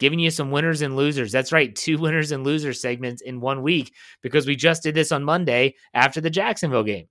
giving 0.00 0.18
you 0.18 0.30
some 0.30 0.50
winners 0.50 0.82
and 0.82 0.96
losers. 0.96 1.30
That's 1.30 1.52
right, 1.52 1.74
two 1.74 1.98
winners 2.00 2.32
and 2.32 2.44
losers 2.44 2.80
segments 2.80 3.22
in 3.22 3.40
one 3.40 3.62
week 3.62 3.94
because 4.22 4.46
we 4.46 4.56
just 4.56 4.82
did 4.82 4.94
this 4.94 5.12
on 5.12 5.22
Monday 5.22 5.74
after 5.94 6.20
the 6.20 6.30
Jacksonville 6.30 6.84
game. 6.84 7.06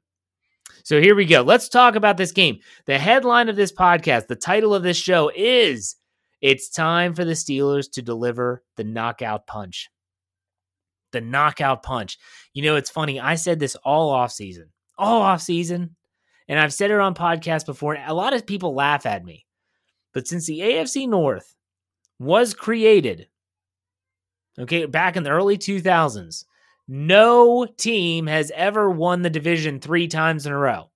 So 0.84 1.00
here 1.00 1.16
we 1.16 1.26
go. 1.26 1.42
Let's 1.42 1.70
talk 1.70 1.96
about 1.96 2.18
this 2.18 2.32
game. 2.32 2.60
The 2.86 2.98
headline 2.98 3.50
of 3.50 3.56
this 3.56 3.72
podcast, 3.72 4.28
the 4.28 4.36
title 4.36 4.74
of 4.74 4.84
this 4.84 4.98
show 4.98 5.32
is 5.34 5.96
It's 6.42 6.70
Time 6.70 7.14
for 7.14 7.24
the 7.26 7.34
Steelers 7.34 7.90
to 7.94 8.02
Deliver 8.02 8.64
the 8.76 8.84
Knockout 8.84 9.48
Punch 9.48 9.90
the 11.12 11.22
knockout 11.22 11.84
punch. 11.84 12.18
You 12.54 12.64
know, 12.64 12.76
it's 12.76 12.90
funny. 12.90 13.20
I 13.20 13.36
said 13.36 13.60
this 13.60 13.76
all 13.84 14.10
off 14.10 14.32
season, 14.32 14.70
all 14.98 15.22
off 15.22 15.42
season, 15.42 15.96
and 16.48 16.60
I've 16.60 16.74
said 16.74 16.92
it 16.92 17.00
on 17.00 17.16
podcasts 17.16 17.66
before. 17.66 17.98
A 18.06 18.14
lot 18.14 18.34
of 18.34 18.46
people 18.46 18.74
laugh 18.74 19.06
at 19.06 19.24
me, 19.24 19.46
but 20.14 20.28
since 20.28 20.46
the 20.46 20.60
AFC 20.60 21.08
North 21.08 21.56
was 22.20 22.54
created, 22.54 23.28
okay, 24.60 24.86
back 24.86 25.16
in 25.16 25.24
the 25.24 25.30
early 25.30 25.58
2000s, 25.58 26.46
no 26.88 27.66
team 27.66 28.28
has 28.28 28.52
ever 28.56 28.90
won 28.90 29.22
the 29.22 29.30
division 29.30 29.80
three 29.80 30.08
times 30.08 30.46
in 30.46 30.54
a 30.54 30.58
row. 30.58 30.90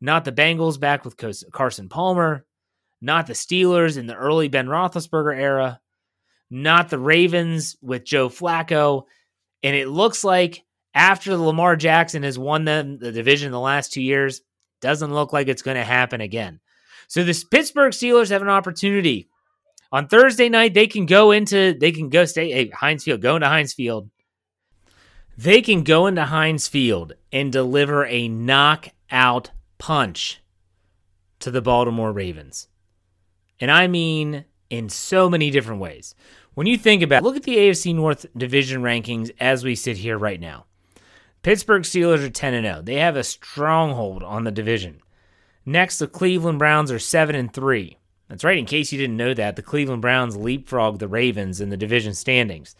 Not 0.00 0.24
the 0.24 0.32
Bengals 0.32 0.80
back 0.80 1.04
with 1.04 1.16
Carson 1.52 1.88
Palmer, 1.88 2.46
not 3.00 3.26
the 3.26 3.32
Steelers 3.32 3.98
in 3.98 4.06
the 4.06 4.14
early 4.14 4.48
Ben 4.48 4.66
Roethlisberger 4.66 5.36
era, 5.36 5.80
not 6.50 6.88
the 6.90 6.98
Ravens 6.98 7.76
with 7.82 8.04
Joe 8.04 8.28
Flacco. 8.28 9.04
And 9.62 9.76
it 9.76 9.88
looks 9.88 10.24
like 10.24 10.64
after 10.94 11.36
Lamar 11.36 11.76
Jackson 11.76 12.22
has 12.22 12.38
won 12.38 12.64
the, 12.64 12.96
the 12.98 13.12
division 13.12 13.52
the 13.52 13.60
last 13.60 13.92
two 13.92 14.02
years, 14.02 14.42
doesn't 14.80 15.12
look 15.12 15.32
like 15.32 15.48
it's 15.48 15.62
going 15.62 15.76
to 15.76 15.84
happen 15.84 16.20
again. 16.20 16.60
So 17.08 17.24
the 17.24 17.44
Pittsburgh 17.50 17.92
Steelers 17.92 18.30
have 18.30 18.42
an 18.42 18.48
opportunity. 18.48 19.28
On 19.92 20.06
Thursday 20.06 20.48
night, 20.48 20.74
they 20.74 20.86
can 20.86 21.06
go 21.06 21.32
into, 21.32 21.74
they 21.78 21.92
can 21.92 22.08
go 22.08 22.24
stay, 22.24 22.50
hey, 22.52 22.68
Heinz 22.70 23.04
Field, 23.04 23.20
go 23.20 23.36
into 23.36 23.48
Heinz 23.48 23.72
Field. 23.72 24.08
They 25.36 25.62
can 25.62 25.82
go 25.82 26.06
into 26.06 26.24
Heinz 26.24 26.68
Field 26.68 27.14
and 27.32 27.52
deliver 27.52 28.06
a 28.06 28.28
knockout 28.28 29.50
punch 29.78 30.40
to 31.40 31.50
the 31.50 31.62
Baltimore 31.62 32.12
Ravens. 32.12 32.68
And 33.58 33.70
I 33.70 33.86
mean 33.88 34.44
in 34.70 34.88
so 34.88 35.28
many 35.28 35.50
different 35.50 35.80
ways. 35.80 36.14
When 36.60 36.66
you 36.66 36.76
think 36.76 37.02
about 37.02 37.22
look 37.22 37.36
at 37.36 37.44
the 37.44 37.56
AFC 37.56 37.94
North 37.94 38.26
division 38.36 38.82
rankings 38.82 39.30
as 39.40 39.64
we 39.64 39.74
sit 39.74 39.96
here 39.96 40.18
right 40.18 40.38
now. 40.38 40.66
Pittsburgh 41.42 41.84
Steelers 41.84 42.22
are 42.22 42.28
10 42.28 42.52
and 42.52 42.66
0. 42.66 42.82
They 42.82 42.96
have 42.96 43.16
a 43.16 43.24
stronghold 43.24 44.22
on 44.22 44.44
the 44.44 44.50
division. 44.50 45.00
Next, 45.64 45.98
the 45.98 46.06
Cleveland 46.06 46.58
Browns 46.58 46.92
are 46.92 46.98
7 46.98 47.34
and 47.34 47.50
3. 47.50 47.96
That's 48.28 48.44
right, 48.44 48.58
in 48.58 48.66
case 48.66 48.92
you 48.92 48.98
didn't 48.98 49.16
know 49.16 49.32
that, 49.32 49.56
the 49.56 49.62
Cleveland 49.62 50.02
Browns 50.02 50.36
leapfrog 50.36 50.98
the 50.98 51.08
Ravens 51.08 51.62
in 51.62 51.70
the 51.70 51.78
division 51.78 52.12
standings. 52.12 52.76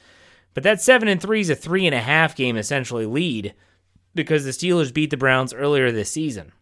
But 0.52 0.62
that 0.64 0.82
7 0.82 1.08
and 1.08 1.18
3 1.18 1.40
is 1.40 1.48
a 1.48 1.54
three 1.54 1.86
and 1.86 1.94
a 1.94 2.00
half 2.00 2.36
game 2.36 2.58
essentially 2.58 3.06
lead 3.06 3.54
because 4.14 4.44
the 4.44 4.50
Steelers 4.50 4.92
beat 4.92 5.08
the 5.08 5.16
Browns 5.16 5.54
earlier 5.54 5.90
this 5.90 6.12
season. 6.12 6.52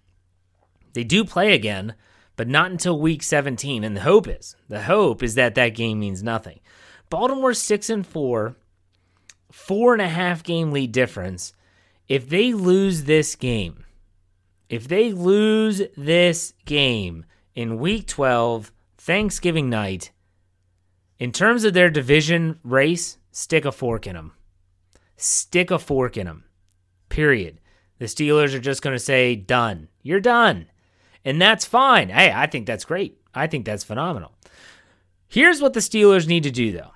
They 0.93 1.03
do 1.03 1.25
play 1.25 1.53
again, 1.53 1.97
but 2.37 2.47
not 2.47 2.71
until 2.71 3.01
week 3.01 3.25
17. 3.25 3.83
And 3.83 3.97
the 3.97 4.03
hope 4.03 4.29
is, 4.29 4.55
the 4.69 4.83
hope 4.83 5.25
is 5.25 5.35
that 5.35 5.57
that 5.57 5.71
game 5.71 5.99
means 5.99 6.23
nothing. 6.23 6.61
Baltimore 7.11 7.55
six 7.55 7.89
and 7.91 8.07
four, 8.07 8.57
four 9.51 9.93
and 9.93 10.03
a 10.03 10.09
half 10.09 10.43
game 10.43 10.73
lead 10.73 10.93
difference. 10.93 11.53
If 12.09 12.29
they 12.29 12.53
lose 12.53 13.05
this 13.05 13.35
game, 13.35 13.85
if 14.69 14.89
they 14.89 15.13
lose 15.13 15.83
this 15.97 16.53
game 16.65 17.25
in 17.55 17.79
week 17.79 18.07
12, 18.07 18.73
Thanksgiving 18.99 19.71
night, 19.71 20.11
in 21.19 21.33
terms 21.33 21.65
of 21.65 21.75
their 21.75 21.91
division 21.91 22.59
race, 22.63 23.19
stick 23.33 23.65
a 23.65 23.73
fork 23.73 24.07
in 24.07 24.15
them. 24.15 24.33
Stick 25.17 25.71
a 25.71 25.79
fork 25.79 26.17
in 26.17 26.27
them. 26.27 26.45
Period. 27.09 27.61
The 27.99 28.05
Steelers 28.05 28.55
are 28.55 28.61
just 28.61 28.83
going 28.83 28.95
to 28.95 29.01
say, 29.01 29.35
done. 29.35 29.89
You're 30.03 30.21
done. 30.21 30.67
And 31.25 31.43
that's 31.43 31.65
fine. 31.65 32.11
Hey, 32.11 32.33
I 32.33 32.47
think 32.47 32.67
that's 32.67 32.85
great. 32.85 33.19
I 33.35 33.47
think 33.47 33.65
that's 33.65 33.85
phenomenal. 33.85 34.33
Here's 35.27 35.61
what 35.61 35.73
the 35.73 35.81
Steelers 35.81 36.29
need 36.29 36.45
to 36.45 36.51
do, 36.51 36.73
though. 36.73 36.93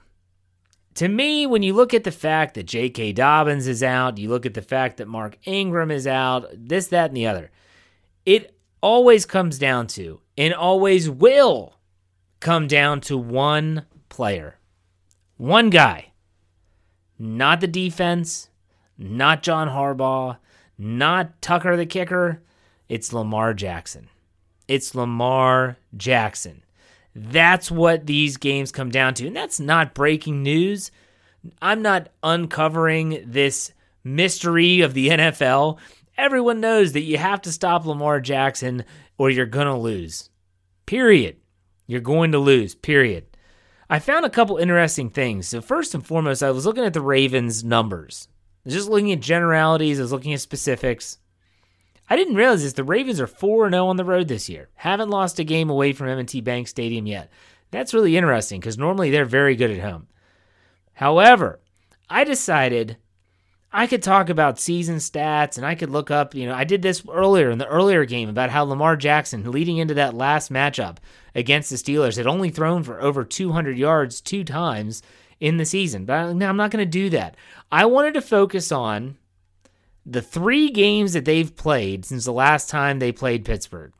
To 0.97 1.09
me, 1.09 1.47
when 1.47 1.63
you 1.63 1.73
look 1.73 1.95
at 1.95 2.05
the 2.05 2.13
fact 2.13 2.55
that 2.55 2.65
J.K. 2.65 3.13
Dobbins 3.13 3.67
is 3.67 3.83
out, 3.83 4.19
you 4.19 4.29
look 4.29 4.45
at 4.45 4.55
the 4.55 4.63
fact 4.63 4.99
that 4.99 5.09
Mark 5.09 5.39
Ingram 5.47 5.91
is 5.91 6.07
out, 6.07 6.47
this, 6.53 6.89
that, 6.89 7.11
and 7.11 7.17
the 7.17 7.27
other, 7.27 7.51
it 8.27 8.55
always 8.83 9.25
comes 9.25 9.59
down 9.59 9.87
to, 9.87 10.21
and 10.37 10.53
always 10.53 11.09
will 11.09 11.77
come 12.41 12.67
down 12.67 13.01
to 13.03 13.17
one 13.17 13.87
player, 14.09 14.59
one 15.39 15.71
guy. 15.71 16.09
Not 17.19 17.61
the 17.61 17.69
defense, 17.69 18.51
not 18.99 19.43
John 19.43 19.69
Harbaugh, 19.69 20.39
not 20.77 21.41
Tucker 21.41 21.77
the 21.77 21.87
kicker. 21.87 22.43
It's 22.89 23.13
Lamar 23.13 23.55
Jackson. 23.55 24.09
It's 24.69 24.95
Lamar 24.95 25.79
Jackson. 25.97 26.65
That's 27.15 27.71
what 27.71 28.07
these 28.07 28.37
games 28.37 28.73
come 28.73 28.91
down 28.91 29.15
to. 29.15 29.27
And 29.27 29.37
that's 29.37 29.61
not 29.61 29.95
breaking 29.95 30.43
news. 30.43 30.91
I'm 31.61 31.83
not 31.83 32.09
uncovering 32.23 33.25
this 33.27 33.73
mystery 34.05 34.81
of 34.81 34.95
the 34.95 35.09
NFL. 35.11 35.79
Everyone 36.17 36.61
knows 36.61 36.93
that 36.93 37.01
you 37.01 37.19
have 37.19 37.43
to 37.43 37.53
stop 37.53 37.85
Lamar 37.85 38.21
Jackson 38.21 38.85
or 39.19 39.31
you're 39.31 39.47
going 39.47 39.67
to 39.67 39.77
lose. 39.77 40.31
Period. 40.87 41.37
You're 41.87 42.01
going 42.01 42.33
to 42.33 42.39
lose. 42.39 42.75
Period. 42.75 43.27
I 43.91 43.99
found 43.99 44.25
a 44.25 44.31
couple 44.31 44.57
interesting 44.57 45.11
things. 45.11 45.49
So, 45.49 45.61
first 45.61 45.95
and 45.95 46.07
foremost, 46.07 46.43
I 46.43 46.51
was 46.51 46.65
looking 46.65 46.85
at 46.85 46.95
the 46.95 47.03
Ravens' 47.03 47.63
numbers. 47.63 48.27
Just 48.67 48.89
looking 48.89 49.13
at 49.13 49.21
generalities, 49.21 49.99
I 49.99 50.03
was 50.03 50.13
looking 50.13 50.33
at 50.33 50.41
specifics. 50.41 51.19
I 52.13 52.17
didn't 52.17 52.35
realize 52.35 52.63
this. 52.63 52.75
The 52.75 52.85
Ravens 52.85 53.23
are 53.23 53.27
4 53.27 53.71
0 53.71 53.87
on 53.87 53.97
the 53.97 54.05
road 54.05 54.29
this 54.29 54.47
year. 54.47 54.69
Haven't 54.75 55.09
lost 55.09 55.39
a 55.39 55.45
game 55.45 55.71
away 55.71 55.95
from 55.95 56.09
M&T 56.09 56.43
Bank 56.43 56.69
Stadium 56.69 57.07
yet. 57.07 57.33
That's 57.71 57.95
really 57.95 58.19
interesting 58.19 58.61
because 58.61 58.77
normally 58.77 59.11
they're 59.11 59.25
very 59.25 59.57
good 59.57 59.71
at 59.71 59.81
home. 59.81 60.09
However, 60.93 61.59
I 62.11 62.25
decided 62.25 62.99
I 63.73 63.87
could 63.87 64.03
talk 64.03 64.29
about 64.29 64.61
season 64.61 64.97
stats 64.97 65.57
and 65.57 65.65
I 65.65 65.75
could 65.75 65.89
look 65.89 66.11
up, 66.11 66.35
you 66.35 66.45
know, 66.45 66.55
I 66.55 66.65
did 66.65 66.83
this 66.83 67.03
earlier 67.11 67.49
in 67.49 67.57
the 67.57 67.67
earlier 67.67 68.05
game 68.05 68.29
about 68.29 68.51
how 68.51 68.65
Lamar 68.65 68.95
Jackson, 68.95 69.51
leading 69.51 69.79
into 69.79 69.95
that 69.95 70.13
last 70.13 70.53
matchup 70.53 70.99
against 71.35 71.71
the 71.71 71.77
Steelers, 71.77 72.19
had 72.19 72.27
only 72.27 72.51
thrown 72.51 72.83
for 72.83 73.01
over 73.01 73.25
200 73.25 73.79
yards 73.79 74.21
two 74.21 74.45
times 74.45 75.01
in 75.41 75.57
the 75.57 75.65
season. 75.65 76.05
But 76.05 76.35
now 76.35 76.51
I'm 76.51 76.59
not 76.59 76.73
going 76.73 76.85
to 76.85 76.91
do 76.91 77.09
that. 77.09 77.37
I 77.71 77.87
wanted 77.87 78.13
to 78.13 78.21
focus 78.21 78.71
on 78.71 79.17
the 80.05 80.23
three 80.23 80.71
games 80.71 81.13
that 81.13 81.25
they've 81.25 81.55
played 81.55 82.05
since 82.05 82.25
the 82.25 82.33
last 82.33 82.69
time 82.69 82.99
they 82.99 83.13
played 83.13 83.45
Pittsburgh. 83.45 83.93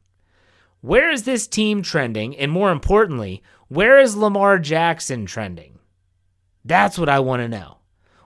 Where 0.81 1.11
is 1.11 1.23
this 1.23 1.47
team 1.47 1.83
trending? 1.83 2.37
And 2.37 2.51
more 2.51 2.73
importantly, 2.73 3.43
where 3.69 4.01
is 4.01 4.17
Lamar 4.17 4.59
Jackson 4.59 5.27
trending? 5.27 5.79
That's 6.65 6.99
what 6.99 7.09
I 7.09 7.21
want 7.21 7.43
to 7.43 7.49
know. 7.49 7.79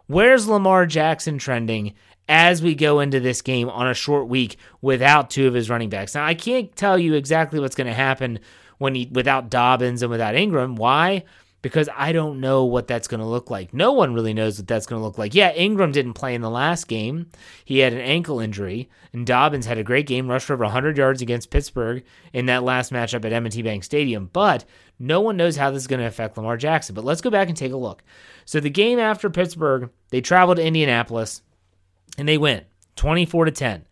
Where's 0.06 0.48
Lamar 0.48 0.86
Jackson 0.86 1.38
trending 1.38 1.94
as 2.28 2.62
we 2.62 2.74
go 2.74 3.00
into 3.00 3.20
this 3.20 3.42
game 3.42 3.68
on 3.68 3.88
a 3.88 3.94
short 3.94 4.28
week 4.28 4.56
without 4.80 5.30
two 5.30 5.46
of 5.46 5.54
his 5.54 5.68
running 5.68 5.90
backs? 5.90 6.14
Now, 6.14 6.24
I 6.24 6.34
can't 6.34 6.74
tell 6.76 6.98
you 6.98 7.14
exactly 7.14 7.60
what's 7.60 7.76
going 7.76 7.88
to 7.88 7.92
happen 7.92 8.38
when 8.78 8.94
he 8.94 9.08
without 9.12 9.50
Dobbins 9.50 10.02
and 10.02 10.10
without 10.10 10.34
Ingram. 10.34 10.76
Why? 10.76 11.24
Because 11.62 11.88
I 11.96 12.12
don't 12.12 12.40
know 12.40 12.64
what 12.64 12.86
that's 12.86 13.08
going 13.08 13.20
to 13.20 13.26
look 13.26 13.50
like. 13.50 13.74
No 13.74 13.92
one 13.92 14.14
really 14.14 14.34
knows 14.34 14.58
what 14.58 14.68
that's 14.68 14.86
going 14.86 15.00
to 15.00 15.04
look 15.04 15.18
like. 15.18 15.34
Yeah, 15.34 15.52
Ingram 15.52 15.92
didn't 15.92 16.14
play 16.14 16.34
in 16.34 16.40
the 16.40 16.50
last 16.50 16.86
game. 16.86 17.30
He 17.64 17.78
had 17.78 17.92
an 17.92 18.00
ankle 18.00 18.40
injury, 18.40 18.88
and 19.12 19.26
Dobbins 19.26 19.66
had 19.66 19.78
a 19.78 19.84
great 19.84 20.06
game, 20.06 20.28
rushed 20.28 20.46
for 20.46 20.52
over 20.52 20.64
100 20.64 20.96
yards 20.96 21.22
against 21.22 21.50
Pittsburgh 21.50 22.04
in 22.32 22.46
that 22.46 22.62
last 22.62 22.92
matchup 22.92 23.24
at 23.24 23.32
M&T 23.32 23.62
Bank 23.62 23.84
Stadium, 23.84 24.30
but 24.32 24.64
no 24.98 25.20
one 25.20 25.36
knows 25.36 25.56
how 25.56 25.70
this 25.70 25.82
is 25.82 25.88
going 25.88 26.00
to 26.00 26.06
affect 26.06 26.36
Lamar 26.36 26.56
Jackson. 26.56 26.94
But 26.94 27.04
let's 27.04 27.20
go 27.20 27.30
back 27.30 27.48
and 27.48 27.56
take 27.56 27.72
a 27.72 27.76
look. 27.76 28.02
So 28.44 28.60
the 28.60 28.70
game 28.70 28.98
after 28.98 29.28
Pittsburgh, 29.28 29.90
they 30.10 30.20
traveled 30.20 30.58
to 30.58 30.64
Indianapolis 30.64 31.42
and 32.16 32.28
they 32.28 32.38
went 32.38 32.64
24 32.96 33.46
to 33.46 33.50
10. 33.50 33.86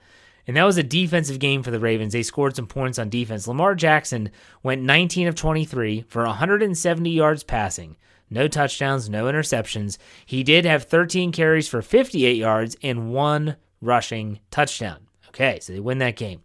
And 0.47 0.57
that 0.57 0.65
was 0.65 0.77
a 0.77 0.83
defensive 0.83 1.39
game 1.39 1.63
for 1.63 1.71
the 1.71 1.81
Ravens. 1.81 2.13
They 2.13 2.23
scored 2.23 2.57
some 2.57 2.67
points 2.67 2.99
on 2.99 3.09
defense. 3.09 3.49
Lamar 3.49 3.75
Jackson 3.75 4.31
went 4.63 4.83
19 4.83 5.27
of 5.27 5.35
23 5.35 6.05
for 6.09 6.25
170 6.25 7.11
yards 7.11 7.43
passing. 7.43 7.97
No 8.31 8.49
touchdowns, 8.49 9.09
no 9.09 9.25
interceptions. 9.25 9.97
He 10.27 10.43
did 10.43 10.65
have 10.65 10.85
13 10.85 11.33
carries 11.33 11.69
for 11.69 11.83
58 11.83 12.37
yards 12.37 12.77
and 12.83 13.13
one 13.13 13.57
rushing 13.81 14.41
touchdown. 14.51 15.07
Okay, 15.29 15.59
so 15.61 15.73
they 15.73 15.81
win 15.81 15.99
that 15.99 16.17
game. 16.17 16.43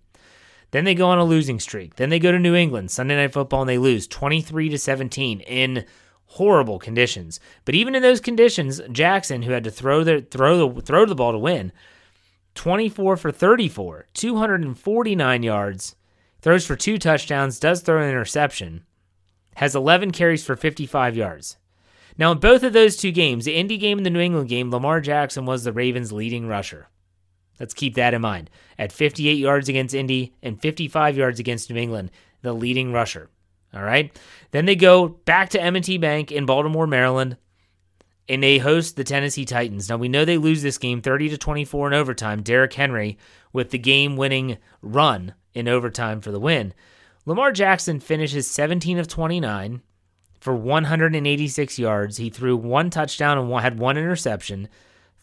Then 0.71 0.83
they 0.83 0.95
go 0.95 1.07
on 1.07 1.17
a 1.17 1.23
losing 1.23 1.59
streak. 1.59 1.95
Then 1.95 2.09
they 2.09 2.19
go 2.19 2.31
to 2.31 2.39
New 2.39 2.55
England 2.55 2.91
Sunday 2.91 3.15
Night 3.15 3.33
Football 3.33 3.61
and 3.61 3.69
they 3.69 3.77
lose 3.77 4.07
23 4.07 4.69
to 4.69 4.77
17 4.77 5.39
in 5.41 5.85
horrible 6.25 6.77
conditions. 6.79 7.39
But 7.65 7.75
even 7.75 7.95
in 7.95 8.01
those 8.01 8.19
conditions, 8.19 8.79
Jackson, 8.91 9.41
who 9.41 9.51
had 9.51 9.63
to 9.63 9.71
throw 9.71 10.03
the 10.03 10.21
throw 10.21 10.69
the 10.69 10.81
throw 10.81 11.05
the 11.05 11.15
ball 11.15 11.31
to 11.31 11.39
win, 11.39 11.71
24 12.55 13.17
for 13.17 13.31
34, 13.31 14.07
249 14.13 15.43
yards, 15.43 15.95
throws 16.41 16.65
for 16.65 16.75
two 16.75 16.97
touchdowns, 16.97 17.59
does 17.59 17.81
throw 17.81 18.01
an 18.01 18.09
interception, 18.09 18.83
has 19.55 19.75
11 19.75 20.11
carries 20.11 20.43
for 20.43 20.55
55 20.55 21.15
yards. 21.15 21.57
Now, 22.17 22.31
in 22.31 22.39
both 22.39 22.63
of 22.63 22.73
those 22.73 22.97
two 22.97 23.11
games, 23.11 23.45
the 23.45 23.55
Indy 23.55 23.77
game 23.77 23.97
and 23.97 24.05
the 24.05 24.09
New 24.09 24.19
England 24.19 24.49
game, 24.49 24.71
Lamar 24.71 24.99
Jackson 24.99 25.45
was 25.45 25.63
the 25.63 25.71
Ravens' 25.71 26.11
leading 26.11 26.47
rusher. 26.47 26.89
Let's 27.59 27.73
keep 27.73 27.95
that 27.95 28.13
in 28.13 28.21
mind. 28.21 28.49
At 28.77 28.91
58 28.91 29.37
yards 29.37 29.69
against 29.69 29.95
Indy 29.95 30.33
and 30.41 30.61
55 30.61 31.17
yards 31.17 31.39
against 31.39 31.69
New 31.69 31.79
England, 31.79 32.11
the 32.41 32.53
leading 32.53 32.91
rusher. 32.91 33.29
All 33.73 33.83
right. 33.83 34.17
Then 34.51 34.65
they 34.65 34.75
go 34.75 35.07
back 35.07 35.49
to 35.51 35.61
M&T 35.61 35.97
Bank 35.97 36.31
in 36.31 36.45
Baltimore, 36.45 36.87
Maryland 36.87 37.37
and 38.29 38.43
they 38.43 38.59
host 38.59 38.95
the 38.95 39.03
Tennessee 39.03 39.43
Titans. 39.43 39.89
Now 39.89 39.97
we 39.97 40.07
know 40.07 40.23
they 40.23 40.37
lose 40.37 40.61
this 40.61 40.77
game 40.77 41.01
30 41.01 41.29
to 41.29 41.37
24 41.37 41.87
in 41.87 41.93
overtime. 41.93 42.43
Derrick 42.43 42.73
Henry 42.73 43.17
with 43.51 43.71
the 43.71 43.79
game-winning 43.79 44.59
run 44.81 45.33
in 45.53 45.67
overtime 45.67 46.21
for 46.21 46.31
the 46.31 46.39
win. 46.39 46.73
Lamar 47.25 47.51
Jackson 47.51 47.99
finishes 47.99 48.49
17 48.49 48.99
of 48.99 49.07
29 49.07 49.81
for 50.39 50.55
186 50.55 51.79
yards. 51.79 52.17
He 52.17 52.29
threw 52.29 52.55
one 52.55 52.89
touchdown 52.89 53.37
and 53.37 53.51
had 53.59 53.79
one 53.79 53.97
interception, 53.97 54.69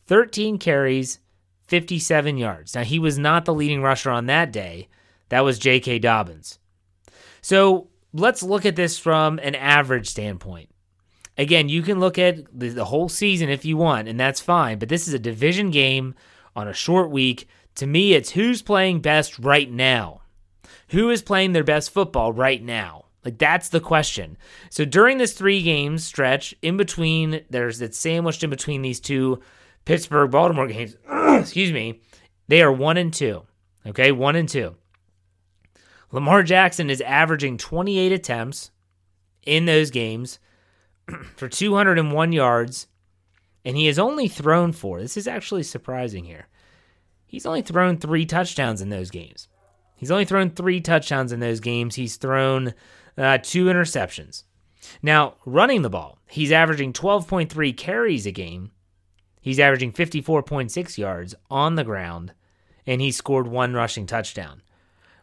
13 0.07 0.59
carries, 0.59 1.21
57 1.69 2.37
yards. 2.37 2.75
Now, 2.75 2.85
he 2.85 2.99
was 2.99 3.19
not 3.19 3.45
the 3.45 3.55
leading 3.55 3.83
rusher 3.83 4.11
on 4.11 4.27
that 4.27 4.53
day. 4.53 4.89
That 5.31 5.41
was 5.41 5.59
J.K. 5.59 6.01
Dobbins. 6.01 6.59
So 7.41 7.89
let's 8.13 8.43
look 8.43 8.67
at 8.67 8.77
this 8.77 8.99
from 8.99 9.39
an 9.41 9.55
average 9.55 10.09
standpoint. 10.09 10.71
Again, 11.39 11.69
you 11.69 11.83
can 11.83 12.01
look 12.01 12.19
at 12.19 12.47
the, 12.59 12.71
the 12.71 12.87
whole 12.87 13.09
season 13.09 13.49
if 13.49 13.65
you 13.65 13.77
want, 13.77 14.09
and 14.09 14.19
that's 14.19 14.41
fine, 14.41 14.79
but 14.79 14.89
this 14.89 15.07
is 15.07 15.15
a 15.15 15.19
division 15.19 15.71
game 15.71 16.15
on 16.55 16.67
a 16.67 16.73
short 16.73 17.11
week. 17.11 17.49
To 17.77 17.87
me, 17.87 18.15
it's 18.15 18.31
who's 18.31 18.63
playing 18.63 19.01
best 19.01 19.39
right 19.39 19.71
now. 19.71 20.23
Who 20.89 21.11
is 21.11 21.21
playing 21.21 21.53
their 21.53 21.65
best 21.65 21.91
football 21.91 22.33
right 22.33 22.63
now? 22.63 23.07
Like 23.25 23.39
that's 23.39 23.69
the 23.69 23.81
question. 23.81 24.39
So 24.71 24.85
during 24.85 25.19
this 25.19 25.33
three 25.33 25.61
games 25.63 26.05
stretch, 26.05 26.55
in 26.63 26.77
between, 26.77 27.43
there's 27.51 27.83
it's 27.83 27.99
sandwiched 27.99 28.45
in 28.45 28.51
between 28.51 28.83
these 28.83 29.01
two 29.01 29.43
Pittsburgh 29.85 30.31
Baltimore 30.31 30.69
games. 30.69 30.97
excuse 31.11 31.73
me. 31.73 32.01
They 32.49 32.63
are 32.63 32.73
one 32.73 32.97
and 32.97 33.13
two. 33.13 33.43
Okay, 33.85 34.13
one 34.13 34.37
and 34.37 34.49
two. 34.49 34.77
Lamar 36.13 36.45
Jackson 36.45 36.89
is 36.89 37.01
averaging 37.01 37.59
28 37.59 38.13
attempts 38.13 38.71
in 39.43 39.67
those 39.67 39.91
games 39.91 40.39
for 41.37 41.49
201 41.49 42.33
yards, 42.33 42.87
and 43.65 43.77
he 43.77 43.87
has 43.87 43.99
only 43.99 44.29
thrown 44.29 44.73
four. 44.73 45.01
This 45.01 45.17
is 45.17 45.29
actually 45.29 45.63
surprising 45.63 46.25
here. 46.25 46.49
He's 47.27 47.47
only 47.47 47.63
thrown 47.63 47.99
three 47.99 48.25
touchdowns 48.25 48.81
in 48.81 48.89
those 48.89 49.11
games. 49.11 49.49
He's 49.97 50.11
only 50.11 50.25
thrown 50.25 50.51
three 50.51 50.81
touchdowns 50.81 51.33
in 51.33 51.41
those 51.41 51.61
games. 51.61 51.95
He's 51.95 52.17
thrown 52.17 52.75
uh, 53.17 53.39
two 53.43 53.67
interceptions. 53.67 54.45
Now, 55.03 55.35
running 55.45 55.83
the 55.83 55.91
ball, 55.91 56.19
he's 56.29 56.53
averaging 56.53 56.93
12.3 56.93 57.77
carries 57.77 58.27
a 58.27 58.31
game. 58.31 58.71
He's 59.41 59.59
averaging 59.59 59.93
54.6 59.93 60.99
yards 60.99 61.35
on 61.51 61.75
the 61.75 61.85
ground, 61.85 62.33
and 62.87 63.01
he 63.01 63.11
scored 63.11 63.47
one 63.47 63.75
rushing 63.75 64.07
touchdown. 64.07 64.63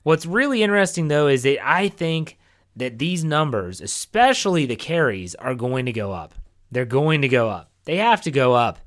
What's 0.03 0.25
really 0.25 0.63
interesting, 0.63 1.07
though, 1.07 1.27
is 1.27 1.43
that 1.43 1.65
I 1.65 1.87
think 1.87 2.37
that 2.75 2.99
these 2.99 3.23
numbers, 3.23 3.81
especially 3.81 4.65
the 4.65 4.75
carries, 4.75 5.35
are 5.35 5.55
going 5.55 5.85
to 5.85 5.93
go 5.93 6.11
up. 6.11 6.33
They're 6.71 6.85
going 6.85 7.21
to 7.21 7.27
go 7.27 7.49
up. 7.49 7.71
They 7.85 7.97
have 7.97 8.21
to 8.21 8.31
go 8.31 8.53
up. 8.53 8.79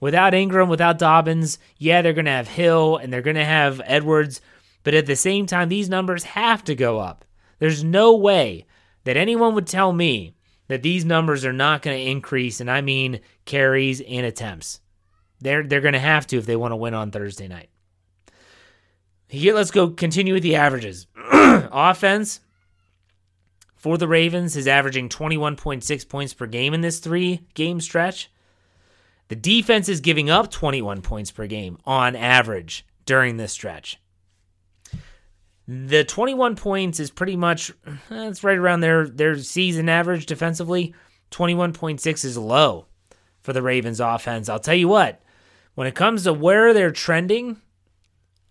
Without 0.00 0.34
Ingram, 0.34 0.68
without 0.68 0.98
Dobbins, 0.98 1.58
yeah, 1.78 2.02
they're 2.02 2.12
going 2.12 2.26
to 2.26 2.30
have 2.30 2.48
Hill 2.48 2.96
and 2.96 3.12
they're 3.12 3.22
going 3.22 3.36
to 3.36 3.44
have 3.44 3.80
Edwards, 3.84 4.40
but 4.84 4.94
at 4.94 5.06
the 5.06 5.16
same 5.16 5.46
time, 5.46 5.68
these 5.68 5.88
numbers 5.88 6.24
have 6.24 6.62
to 6.64 6.74
go 6.74 6.98
up. 6.98 7.24
There's 7.58 7.82
no 7.82 8.14
way 8.14 8.66
that 9.04 9.16
anyone 9.16 9.54
would 9.54 9.66
tell 9.66 9.92
me 9.92 10.34
that 10.68 10.82
these 10.82 11.04
numbers 11.04 11.44
are 11.44 11.52
not 11.52 11.82
going 11.82 11.96
to 11.96 12.10
increase, 12.10 12.60
and 12.60 12.70
I 12.70 12.80
mean 12.80 13.20
carries 13.44 14.00
and 14.00 14.26
attempts. 14.26 14.80
They're 15.40 15.62
they're 15.62 15.80
going 15.80 15.94
to 15.94 15.98
have 15.98 16.26
to 16.28 16.38
if 16.38 16.46
they 16.46 16.56
want 16.56 16.72
to 16.72 16.76
win 16.76 16.94
on 16.94 17.10
Thursday 17.10 17.48
night. 17.48 17.68
Here, 19.28 19.54
let's 19.54 19.70
go 19.70 19.90
continue 19.90 20.34
with 20.34 20.42
the 20.42 20.56
averages. 20.56 21.06
Offense 21.32 22.40
for 23.86 23.96
the 23.96 24.08
Ravens 24.08 24.56
is 24.56 24.66
averaging 24.66 25.08
21.6 25.08 26.08
points 26.08 26.34
per 26.34 26.46
game 26.46 26.74
in 26.74 26.80
this 26.80 26.98
three 26.98 27.42
game 27.54 27.80
stretch. 27.80 28.28
The 29.28 29.36
defense 29.36 29.88
is 29.88 30.00
giving 30.00 30.28
up 30.28 30.50
21 30.50 31.02
points 31.02 31.30
per 31.30 31.46
game 31.46 31.78
on 31.84 32.16
average 32.16 32.84
during 33.04 33.36
this 33.36 33.52
stretch. 33.52 34.00
The 35.68 36.02
21 36.02 36.56
points 36.56 36.98
is 36.98 37.12
pretty 37.12 37.36
much 37.36 37.70
eh, 37.86 37.94
it's 38.10 38.42
right 38.42 38.58
around 38.58 38.80
their 38.80 39.06
their 39.06 39.38
season 39.38 39.88
average 39.88 40.26
defensively. 40.26 40.92
21.6 41.30 42.24
is 42.24 42.36
low 42.36 42.86
for 43.40 43.52
the 43.52 43.62
Ravens 43.62 44.00
offense. 44.00 44.48
I'll 44.48 44.58
tell 44.58 44.74
you 44.74 44.88
what, 44.88 45.22
when 45.76 45.86
it 45.86 45.94
comes 45.94 46.24
to 46.24 46.32
where 46.32 46.74
they're 46.74 46.90
trending, 46.90 47.60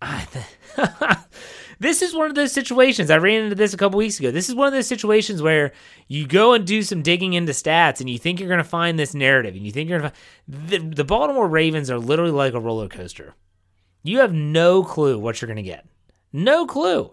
this 1.78 2.02
is 2.02 2.14
one 2.14 2.28
of 2.28 2.34
those 2.34 2.52
situations. 2.52 3.10
I 3.10 3.18
ran 3.18 3.44
into 3.44 3.54
this 3.54 3.74
a 3.74 3.76
couple 3.76 3.98
weeks 3.98 4.18
ago. 4.18 4.30
This 4.30 4.48
is 4.48 4.54
one 4.54 4.66
of 4.66 4.72
those 4.72 4.86
situations 4.86 5.42
where 5.42 5.72
you 6.08 6.26
go 6.26 6.54
and 6.54 6.66
do 6.66 6.82
some 6.82 7.02
digging 7.02 7.34
into 7.34 7.52
stats 7.52 8.00
and 8.00 8.08
you 8.08 8.18
think 8.18 8.40
you're 8.40 8.48
going 8.48 8.58
to 8.58 8.64
find 8.64 8.98
this 8.98 9.14
narrative 9.14 9.54
and 9.54 9.64
you 9.64 9.72
think 9.72 9.88
you're 9.88 10.00
going 10.00 10.10
to 10.10 10.16
the, 10.48 10.78
the 10.78 11.04
Baltimore 11.04 11.48
Ravens 11.48 11.90
are 11.90 11.98
literally 11.98 12.32
like 12.32 12.54
a 12.54 12.60
roller 12.60 12.88
coaster. 12.88 13.34
You 14.02 14.20
have 14.20 14.32
no 14.32 14.84
clue 14.84 15.18
what 15.18 15.40
you're 15.40 15.48
going 15.48 15.56
to 15.56 15.62
get. 15.62 15.86
No 16.32 16.66
clue. 16.66 17.12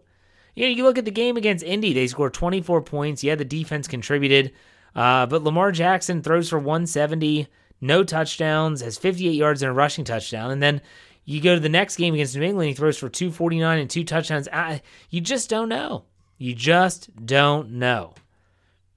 You 0.56 0.66
know, 0.66 0.76
you 0.76 0.84
look 0.84 0.98
at 0.98 1.06
the 1.06 1.12
game 1.12 1.38
against 1.38 1.66
Indy, 1.66 1.94
they 1.94 2.08
scored 2.08 2.34
24 2.34 2.84
points. 2.84 3.24
Yeah, 3.24 3.36
the 3.36 3.46
defense 3.46 3.88
contributed. 3.88 4.54
Uh, 4.96 5.26
but 5.26 5.44
Lamar 5.44 5.72
Jackson 5.72 6.22
throws 6.22 6.50
for 6.50 6.60
170, 6.60 7.48
no 7.82 8.04
touchdowns, 8.04 8.82
has 8.82 8.98
58 8.98 9.32
yards 9.32 9.64
and 9.64 9.72
a 9.72 9.74
rushing 9.74 10.06
touchdown. 10.06 10.52
And 10.52 10.62
then 10.62 10.82
you 11.26 11.42
go 11.42 11.56
to 11.56 11.60
the 11.60 11.70
next 11.70 11.96
game 11.96 12.14
against 12.14 12.36
New 12.36 12.44
England, 12.44 12.70
he 12.70 12.74
throws 12.76 12.98
for 12.98 13.10
249 13.10 13.80
and 13.80 13.90
two 13.90 14.04
touchdowns. 14.04 14.48
I, 14.52 14.82
you 15.10 15.22
just 15.22 15.50
don't 15.50 15.70
know. 15.70 16.06
You 16.38 16.54
just 16.54 17.10
don't 17.26 17.72
know. 17.74 18.14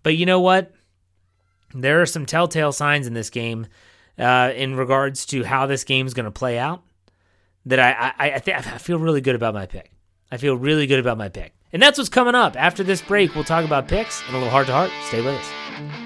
But 0.02 0.16
you 0.16 0.26
know 0.26 0.40
what? 0.40 0.72
There 1.74 2.00
are 2.00 2.06
some 2.06 2.26
telltale 2.26 2.72
signs 2.72 3.06
in 3.06 3.14
this 3.14 3.30
game 3.30 3.66
uh, 4.18 4.52
in 4.54 4.76
regards 4.76 5.26
to 5.26 5.44
how 5.44 5.66
this 5.66 5.84
game 5.84 6.06
is 6.06 6.14
going 6.14 6.24
to 6.24 6.30
play 6.30 6.58
out 6.58 6.82
that 7.66 7.78
I 7.78 7.90
I, 8.18 8.34
I, 8.34 8.38
th- 8.38 8.56
I 8.56 8.78
feel 8.78 8.98
really 8.98 9.20
good 9.20 9.34
about 9.34 9.54
my 9.54 9.66
pick. 9.66 9.92
I 10.30 10.38
feel 10.38 10.56
really 10.56 10.86
good 10.86 10.98
about 10.98 11.18
my 11.18 11.28
pick. 11.28 11.54
And 11.72 11.82
that's 11.82 11.98
what's 11.98 12.10
coming 12.10 12.34
up. 12.34 12.56
After 12.56 12.82
this 12.82 13.02
break, 13.02 13.34
we'll 13.34 13.44
talk 13.44 13.64
about 13.64 13.88
picks 13.88 14.22
and 14.26 14.30
a 14.30 14.38
little 14.38 14.50
heart 14.50 14.66
to 14.68 14.72
heart. 14.72 14.90
Stay 15.08 15.20
with 15.20 15.34
us. 15.34 16.05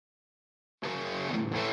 thank 1.49 1.65
you. 1.65 1.70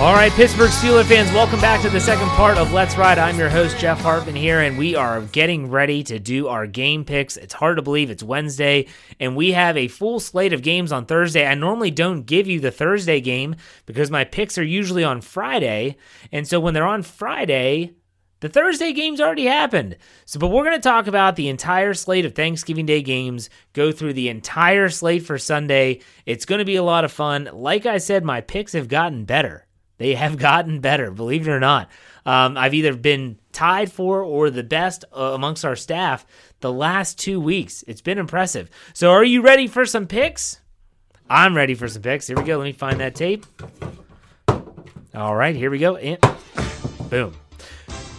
All 0.00 0.12
right, 0.12 0.32
Pittsburgh 0.32 0.70
Steelers 0.70 1.04
fans, 1.04 1.30
welcome 1.30 1.60
back 1.60 1.80
to 1.82 1.88
the 1.88 2.00
second 2.00 2.26
part 2.30 2.58
of 2.58 2.72
Let's 2.72 2.96
Ride. 2.96 3.16
I'm 3.16 3.38
your 3.38 3.48
host, 3.48 3.78
Jeff 3.78 4.00
Hartman, 4.00 4.34
here, 4.34 4.60
and 4.60 4.76
we 4.76 4.96
are 4.96 5.20
getting 5.20 5.70
ready 5.70 6.02
to 6.02 6.18
do 6.18 6.48
our 6.48 6.66
game 6.66 7.04
picks. 7.04 7.36
It's 7.36 7.54
hard 7.54 7.76
to 7.76 7.82
believe 7.82 8.10
it's 8.10 8.22
Wednesday, 8.22 8.88
and 9.20 9.36
we 9.36 9.52
have 9.52 9.76
a 9.76 9.86
full 9.86 10.18
slate 10.18 10.52
of 10.52 10.62
games 10.62 10.90
on 10.90 11.06
Thursday. 11.06 11.46
I 11.46 11.54
normally 11.54 11.92
don't 11.92 12.26
give 12.26 12.48
you 12.48 12.58
the 12.58 12.72
Thursday 12.72 13.20
game 13.20 13.54
because 13.86 14.10
my 14.10 14.24
picks 14.24 14.58
are 14.58 14.64
usually 14.64 15.04
on 15.04 15.20
Friday, 15.20 15.96
and 16.32 16.46
so 16.46 16.58
when 16.58 16.74
they're 16.74 16.84
on 16.84 17.04
Friday, 17.04 17.94
the 18.40 18.48
Thursday 18.48 18.92
games 18.92 19.20
already 19.20 19.44
happened. 19.44 19.96
So, 20.26 20.40
but 20.40 20.48
we're 20.48 20.64
going 20.64 20.76
to 20.76 20.82
talk 20.82 21.06
about 21.06 21.36
the 21.36 21.48
entire 21.48 21.94
slate 21.94 22.24
of 22.24 22.34
Thanksgiving 22.34 22.84
Day 22.84 23.00
games, 23.00 23.48
go 23.72 23.92
through 23.92 24.14
the 24.14 24.28
entire 24.28 24.88
slate 24.88 25.24
for 25.24 25.38
Sunday. 25.38 26.00
It's 26.26 26.46
going 26.46 26.58
to 26.58 26.64
be 26.64 26.76
a 26.76 26.82
lot 26.82 27.04
of 27.04 27.12
fun. 27.12 27.48
Like 27.52 27.86
I 27.86 27.98
said, 27.98 28.24
my 28.24 28.40
picks 28.40 28.72
have 28.72 28.88
gotten 28.88 29.24
better. 29.24 29.63
They 29.98 30.14
have 30.14 30.36
gotten 30.36 30.80
better, 30.80 31.10
believe 31.10 31.46
it 31.46 31.50
or 31.50 31.60
not. 31.60 31.88
Um, 32.26 32.56
I've 32.56 32.74
either 32.74 32.96
been 32.96 33.38
tied 33.52 33.92
for 33.92 34.22
or 34.22 34.50
the 34.50 34.62
best 34.62 35.04
uh, 35.12 35.32
amongst 35.34 35.64
our 35.64 35.76
staff 35.76 36.26
the 36.60 36.72
last 36.72 37.18
two 37.18 37.40
weeks. 37.40 37.84
It's 37.86 38.00
been 38.00 38.18
impressive. 38.18 38.70
So, 38.92 39.10
are 39.10 39.24
you 39.24 39.42
ready 39.42 39.66
for 39.66 39.84
some 39.84 40.06
picks? 40.06 40.60
I'm 41.28 41.56
ready 41.56 41.74
for 41.74 41.88
some 41.88 42.02
picks. 42.02 42.26
Here 42.26 42.36
we 42.36 42.44
go. 42.44 42.58
Let 42.58 42.64
me 42.64 42.72
find 42.72 43.00
that 43.00 43.14
tape. 43.14 43.46
All 45.14 45.36
right, 45.36 45.54
here 45.54 45.70
we 45.70 45.78
go. 45.78 45.96
And 45.96 46.18
boom. 47.08 47.34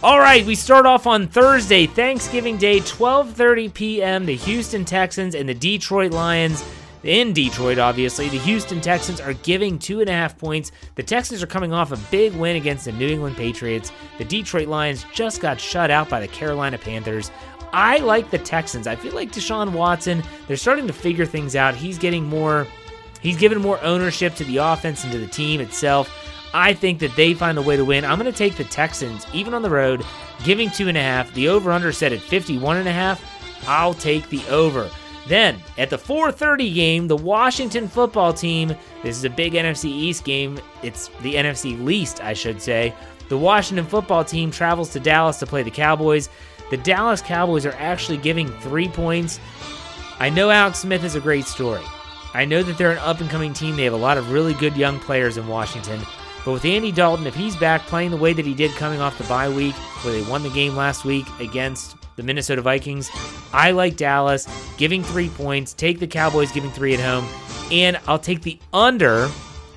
All 0.02 0.18
right, 0.18 0.44
we 0.46 0.54
start 0.54 0.86
off 0.86 1.06
on 1.06 1.26
Thursday, 1.26 1.86
Thanksgiving 1.86 2.58
Day, 2.58 2.80
12:30 2.80 3.74
p.m. 3.74 4.26
The 4.26 4.36
Houston 4.36 4.84
Texans 4.84 5.34
and 5.34 5.48
the 5.48 5.54
Detroit 5.54 6.12
Lions 6.12 6.64
in 7.02 7.32
Detroit, 7.32 7.78
obviously. 7.78 8.28
The 8.28 8.38
Houston 8.38 8.80
Texans 8.80 9.20
are 9.20 9.34
giving 9.34 9.78
two 9.78 10.00
and 10.00 10.08
a 10.08 10.12
half 10.12 10.36
points. 10.38 10.72
The 10.94 11.02
Texans 11.02 11.42
are 11.42 11.46
coming 11.46 11.72
off 11.72 11.92
a 11.92 12.10
big 12.10 12.34
win 12.34 12.56
against 12.56 12.84
the 12.84 12.92
New 12.92 13.08
England 13.08 13.36
Patriots. 13.36 13.92
The 14.18 14.24
Detroit 14.24 14.68
Lions 14.68 15.04
just 15.12 15.40
got 15.40 15.60
shut 15.60 15.90
out 15.90 16.08
by 16.08 16.20
the 16.20 16.28
Carolina 16.28 16.78
Panthers. 16.78 17.30
I 17.72 17.98
like 17.98 18.30
the 18.30 18.38
Texans. 18.38 18.86
I 18.86 18.96
feel 18.96 19.14
like 19.14 19.32
Deshaun 19.32 19.72
Watson, 19.72 20.22
they're 20.46 20.56
starting 20.56 20.86
to 20.86 20.92
figure 20.92 21.26
things 21.26 21.56
out. 21.56 21.74
He's 21.74 21.98
getting 21.98 22.24
more, 22.24 22.66
he's 23.20 23.36
given 23.36 23.60
more 23.60 23.82
ownership 23.82 24.34
to 24.36 24.44
the 24.44 24.58
offense 24.58 25.04
and 25.04 25.12
to 25.12 25.18
the 25.18 25.26
team 25.26 25.60
itself. 25.60 26.10
I 26.54 26.72
think 26.72 27.00
that 27.00 27.14
they 27.16 27.34
find 27.34 27.58
a 27.58 27.62
way 27.62 27.76
to 27.76 27.84
win. 27.84 28.04
I'm 28.04 28.18
going 28.18 28.32
to 28.32 28.36
take 28.36 28.56
the 28.56 28.64
Texans, 28.64 29.26
even 29.34 29.52
on 29.52 29.62
the 29.62 29.70
road, 29.70 30.04
giving 30.42 30.70
two 30.70 30.88
and 30.88 30.96
a 30.96 31.02
half. 31.02 31.32
The 31.34 31.48
over 31.48 31.70
under 31.70 31.92
set 31.92 32.12
at 32.12 32.20
51 32.20 32.78
and 32.78 32.88
a 32.88 32.92
half. 32.92 33.22
I'll 33.68 33.94
take 33.94 34.28
the 34.30 34.46
over. 34.48 34.88
Then 35.28 35.58
at 35.76 35.90
the 35.90 35.98
4:30 35.98 36.72
game, 36.72 37.08
the 37.08 37.16
Washington 37.16 37.88
football 37.88 38.32
team. 38.32 38.68
This 39.02 39.16
is 39.16 39.24
a 39.24 39.30
big 39.30 39.54
NFC 39.54 39.86
East 39.86 40.24
game. 40.24 40.58
It's 40.82 41.08
the 41.22 41.34
NFC 41.34 41.82
least, 41.84 42.22
I 42.22 42.32
should 42.32 42.62
say. 42.62 42.94
The 43.28 43.38
Washington 43.38 43.86
football 43.86 44.24
team 44.24 44.50
travels 44.50 44.90
to 44.90 45.00
Dallas 45.00 45.38
to 45.40 45.46
play 45.46 45.62
the 45.62 45.70
Cowboys. 45.70 46.28
The 46.70 46.76
Dallas 46.76 47.20
Cowboys 47.20 47.66
are 47.66 47.74
actually 47.78 48.18
giving 48.18 48.48
three 48.60 48.88
points. 48.88 49.40
I 50.18 50.30
know 50.30 50.50
Alex 50.50 50.80
Smith 50.80 51.04
is 51.04 51.14
a 51.14 51.20
great 51.20 51.44
story. 51.44 51.82
I 52.34 52.44
know 52.44 52.62
that 52.62 52.78
they're 52.78 52.92
an 52.92 52.98
up 52.98 53.20
and 53.20 53.30
coming 53.30 53.52
team. 53.52 53.76
They 53.76 53.84
have 53.84 53.92
a 53.92 53.96
lot 53.96 54.18
of 54.18 54.30
really 54.30 54.54
good 54.54 54.76
young 54.76 54.98
players 55.00 55.36
in 55.36 55.48
Washington. 55.48 56.00
But 56.44 56.52
with 56.52 56.64
Andy 56.64 56.92
Dalton, 56.92 57.26
if 57.26 57.34
he's 57.34 57.56
back 57.56 57.82
playing 57.86 58.12
the 58.12 58.16
way 58.16 58.32
that 58.32 58.44
he 58.44 58.54
did 58.54 58.70
coming 58.72 59.00
off 59.00 59.18
the 59.18 59.24
bye 59.24 59.48
week, 59.48 59.74
where 60.02 60.14
they 60.14 60.28
won 60.30 60.42
the 60.42 60.50
game 60.50 60.76
last 60.76 61.04
week 61.04 61.26
against 61.40 61.96
the 62.16 62.22
Minnesota 62.22 62.62
Vikings, 62.62 63.10
I 63.52 63.70
like 63.70 63.96
Dallas 63.96 64.46
giving 64.76 65.02
three 65.02 65.28
points, 65.28 65.72
take 65.72 66.00
the 66.00 66.06
Cowboys 66.06 66.50
giving 66.50 66.70
three 66.70 66.94
at 66.94 67.00
home, 67.00 67.26
and 67.70 67.98
I'll 68.06 68.18
take 68.18 68.42
the 68.42 68.58
under 68.72 69.28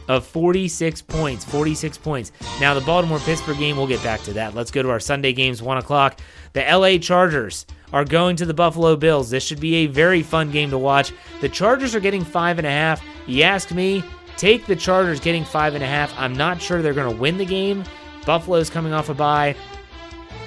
of 0.09 0.25
46 0.25 1.03
points. 1.03 1.45
46 1.45 1.97
points. 1.99 2.31
Now, 2.59 2.73
the 2.73 2.81
Baltimore 2.81 3.19
Pittsburgh 3.19 3.59
game, 3.59 3.77
we'll 3.77 3.87
get 3.87 4.03
back 4.03 4.21
to 4.23 4.33
that. 4.33 4.55
Let's 4.55 4.71
go 4.71 4.81
to 4.81 4.89
our 4.89 4.99
Sunday 4.99 5.33
games, 5.33 5.61
1 5.61 5.77
o'clock. 5.77 6.19
The 6.53 6.61
LA 6.61 6.97
Chargers 6.97 7.67
are 7.93 8.03
going 8.03 8.35
to 8.37 8.45
the 8.45 8.53
Buffalo 8.53 8.95
Bills. 8.95 9.29
This 9.29 9.43
should 9.43 9.59
be 9.59 9.75
a 9.75 9.85
very 9.85 10.23
fun 10.23 10.51
game 10.51 10.71
to 10.71 10.77
watch. 10.77 11.13
The 11.41 11.49
Chargers 11.49 11.93
are 11.93 11.99
getting 11.99 12.25
5.5. 12.25 13.01
You 13.27 13.43
ask 13.43 13.71
me, 13.71 14.03
take 14.35 14.65
the 14.65 14.75
Chargers 14.75 15.19
getting 15.19 15.43
5.5. 15.43 16.11
I'm 16.17 16.33
not 16.33 16.59
sure 16.59 16.81
they're 16.81 16.93
going 16.93 17.13
to 17.13 17.21
win 17.21 17.37
the 17.37 17.45
game. 17.45 17.83
Buffalo's 18.25 18.69
coming 18.69 18.93
off 18.93 19.09
a 19.09 19.13
bye, 19.13 19.55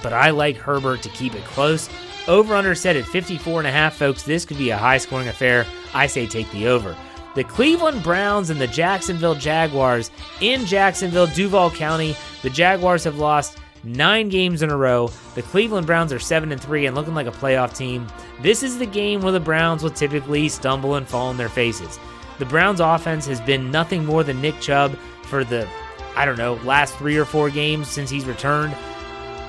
but 0.02 0.12
I 0.12 0.30
like 0.30 0.56
Herbert 0.56 1.02
to 1.02 1.08
keep 1.10 1.34
it 1.34 1.44
close. 1.44 1.88
Over 2.28 2.54
under 2.54 2.74
set 2.74 2.96
at 2.96 3.04
54.5, 3.04 3.92
folks. 3.92 4.22
This 4.22 4.44
could 4.44 4.58
be 4.58 4.70
a 4.70 4.76
high 4.76 4.98
scoring 4.98 5.28
affair. 5.28 5.66
I 5.94 6.06
say 6.06 6.26
take 6.26 6.50
the 6.52 6.68
over. 6.68 6.96
The 7.34 7.44
Cleveland 7.44 8.02
Browns 8.02 8.50
and 8.50 8.60
the 8.60 8.66
Jacksonville 8.66 9.34
Jaguars 9.34 10.10
in 10.40 10.66
Jacksonville, 10.66 11.26
Duval 11.28 11.70
County. 11.70 12.14
The 12.42 12.50
Jaguars 12.50 13.04
have 13.04 13.18
lost 13.18 13.58
nine 13.84 14.28
games 14.28 14.62
in 14.62 14.70
a 14.70 14.76
row. 14.76 15.10
The 15.34 15.42
Cleveland 15.42 15.86
Browns 15.86 16.12
are 16.12 16.18
7 16.18 16.52
and 16.52 16.60
3 16.60 16.86
and 16.86 16.94
looking 16.94 17.14
like 17.14 17.26
a 17.26 17.32
playoff 17.32 17.76
team. 17.76 18.06
This 18.40 18.62
is 18.62 18.78
the 18.78 18.86
game 18.86 19.22
where 19.22 19.32
the 19.32 19.40
Browns 19.40 19.82
will 19.82 19.90
typically 19.90 20.48
stumble 20.48 20.96
and 20.96 21.08
fall 21.08 21.28
on 21.28 21.36
their 21.36 21.48
faces. 21.48 21.98
The 22.38 22.46
Browns 22.46 22.80
offense 22.80 23.26
has 23.26 23.40
been 23.40 23.70
nothing 23.70 24.04
more 24.04 24.22
than 24.24 24.40
Nick 24.40 24.60
Chubb 24.60 24.96
for 25.24 25.42
the 25.42 25.66
I 26.14 26.24
don't 26.24 26.38
know, 26.38 26.54
last 26.64 26.94
3 26.96 27.16
or 27.16 27.24
4 27.24 27.50
games 27.50 27.88
since 27.88 28.10
he's 28.10 28.26
returned. 28.26 28.76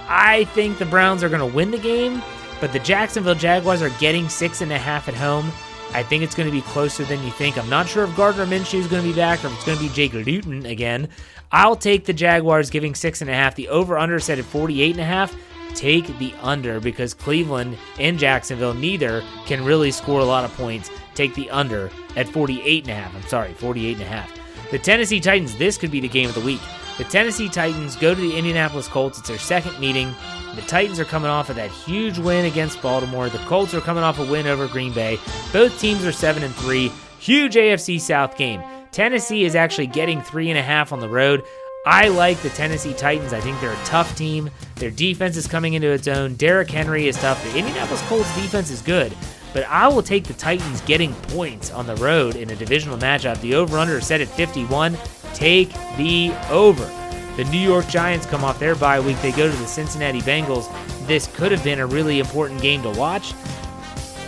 I 0.08 0.46
think 0.54 0.78
the 0.78 0.86
Browns 0.86 1.24
are 1.24 1.30
going 1.30 1.40
to 1.40 1.56
win 1.56 1.72
the 1.72 1.78
game, 1.78 2.22
but 2.60 2.74
the 2.74 2.80
Jacksonville 2.80 3.36
Jaguars 3.36 3.82
are 3.82 3.90
getting 4.00 4.30
six 4.30 4.62
and 4.62 4.72
a 4.72 4.78
half 4.78 5.08
at 5.08 5.16
home. 5.16 5.52
I 5.94 6.02
think 6.02 6.24
it's 6.24 6.34
going 6.34 6.50
to 6.50 6.52
be 6.52 6.62
closer 6.62 7.04
than 7.04 7.24
you 7.24 7.32
think. 7.32 7.58
I'm 7.58 7.70
not 7.70 7.88
sure 7.88 8.04
if 8.06 8.16
Gardner 8.16 8.46
Minshew 8.46 8.80
is 8.80 8.88
going 8.88 9.04
to 9.04 9.10
be 9.10 9.16
back 9.16 9.44
or 9.44 9.48
if 9.48 9.54
it's 9.54 9.66
going 9.66 9.78
to 9.78 9.84
be 9.84 9.90
Jake 9.90 10.14
Luton 10.14 10.66
again. 10.66 11.08
I'll 11.52 11.76
take 11.76 12.06
the 12.06 12.14
Jaguars 12.14 12.72
giving 12.72 12.96
six 12.96 13.22
and 13.22 13.30
a 13.30 13.34
half. 13.34 13.54
The 13.56 13.68
over 13.70 13.98
under 13.98 14.20
set 14.20 14.40
at 14.40 14.46
48 14.46 14.92
and 14.92 15.02
a 15.02 15.06
half. 15.06 15.36
Take 15.76 16.18
the 16.18 16.34
under 16.42 16.80
because 16.80 17.14
Cleveland 17.14 17.78
and 18.00 18.18
Jacksonville 18.18 18.74
neither 18.74 19.24
can 19.46 19.64
really 19.64 19.92
score 19.92 20.20
a 20.20 20.26
lot 20.26 20.44
of 20.44 20.54
points. 20.56 20.90
Take 21.14 21.36
the 21.36 21.50
under 21.52 21.92
at 22.16 22.28
48 22.28 22.84
and 22.84 22.92
a 22.92 22.96
half. 22.96 23.16
I'm 23.16 23.22
sorry, 23.24 23.54
48 23.54 23.94
and 23.94 24.02
a 24.02 24.06
half. 24.06 24.32
The 24.72 24.80
Tennessee 24.80 25.20
Titans, 25.20 25.56
this 25.58 25.78
could 25.78 25.92
be 25.92 26.00
the 26.00 26.08
game 26.08 26.30
of 26.30 26.36
the 26.36 26.42
week. 26.42 26.62
The 26.98 27.04
Tennessee 27.06 27.50
Titans 27.50 27.96
go 27.96 28.14
to 28.14 28.22
the 28.22 28.38
Indianapolis 28.38 28.88
Colts. 28.88 29.18
It's 29.18 29.28
their 29.28 29.40
second 29.40 29.80
meeting. 29.80 30.14
The 30.56 30.62
Titans 30.62 31.00
are 31.00 31.06
coming 31.06 31.30
off 31.30 31.50
of 31.50 31.56
that 31.56 31.72
huge 31.72 32.20
win 32.20 32.46
against 32.46 32.82
Baltimore. 32.82 33.30
The 33.30 33.40
Colts 33.40 33.74
are 33.74 33.82
coming 33.82 34.04
off 34.04 34.20
a 34.20 34.26
win 34.26 34.46
over 34.46 34.68
Green 34.68 34.94
Bay. 34.94 35.18
Both 35.52 35.80
teams 35.80 36.06
are 36.06 36.12
7 36.12 36.44
and 36.44 36.54
3. 36.54 36.92
Huge 37.20 37.56
AFC 37.56 38.00
South 38.00 38.38
game. 38.38 38.62
Tennessee 38.92 39.44
is 39.44 39.56
actually 39.56 39.88
getting 39.88 40.22
three 40.22 40.52
and 40.52 40.60
a 40.60 40.62
half 40.62 40.94
on 40.94 41.00
the 41.00 41.10
road. 41.10 41.44
I 41.86 42.10
like 42.10 42.38
the 42.42 42.50
Tennessee 42.50 42.94
Titans. 42.94 43.34
I 43.34 43.40
think 43.40 43.60
they're 43.60 43.74
a 43.74 43.86
tough 43.86 44.16
team. 44.16 44.52
Their 44.76 44.92
defense 44.92 45.36
is 45.36 45.48
coming 45.48 45.74
into 45.74 45.88
its 45.88 46.08
own. 46.08 46.36
Derrick 46.36 46.70
Henry 46.70 47.08
is 47.08 47.18
tough. 47.18 47.44
The 47.44 47.58
Indianapolis 47.58 48.02
Colts 48.04 48.34
defense 48.36 48.70
is 48.70 48.82
good, 48.82 49.12
but 49.52 49.64
I 49.68 49.88
will 49.88 50.04
take 50.04 50.26
the 50.26 50.34
Titans 50.34 50.82
getting 50.82 51.14
points 51.14 51.72
on 51.72 51.88
the 51.88 51.96
road 51.96 52.36
in 52.36 52.52
a 52.52 52.56
divisional 52.56 52.98
matchup. 53.00 53.42
The 53.42 53.56
over/under 53.56 53.98
is 53.98 54.06
set 54.06 54.22
at 54.22 54.28
51. 54.28 54.96
Take 55.34 55.72
the 55.98 56.34
over. 56.50 56.90
The 57.36 57.46
New 57.46 57.60
York 57.60 57.88
Giants 57.88 58.26
come 58.26 58.44
off 58.44 58.60
their 58.60 58.76
bye 58.76 59.00
week. 59.00 59.20
They 59.22 59.32
go 59.32 59.50
to 59.50 59.58
the 59.58 59.66
Cincinnati 59.66 60.22
Bengals. 60.22 60.72
This 61.08 61.28
could 61.28 61.52
have 61.52 61.64
been 61.64 61.80
a 61.80 61.88
really 61.88 62.20
important 62.20 62.62
game 62.62 62.84
to 62.84 62.92
watch, 62.92 63.34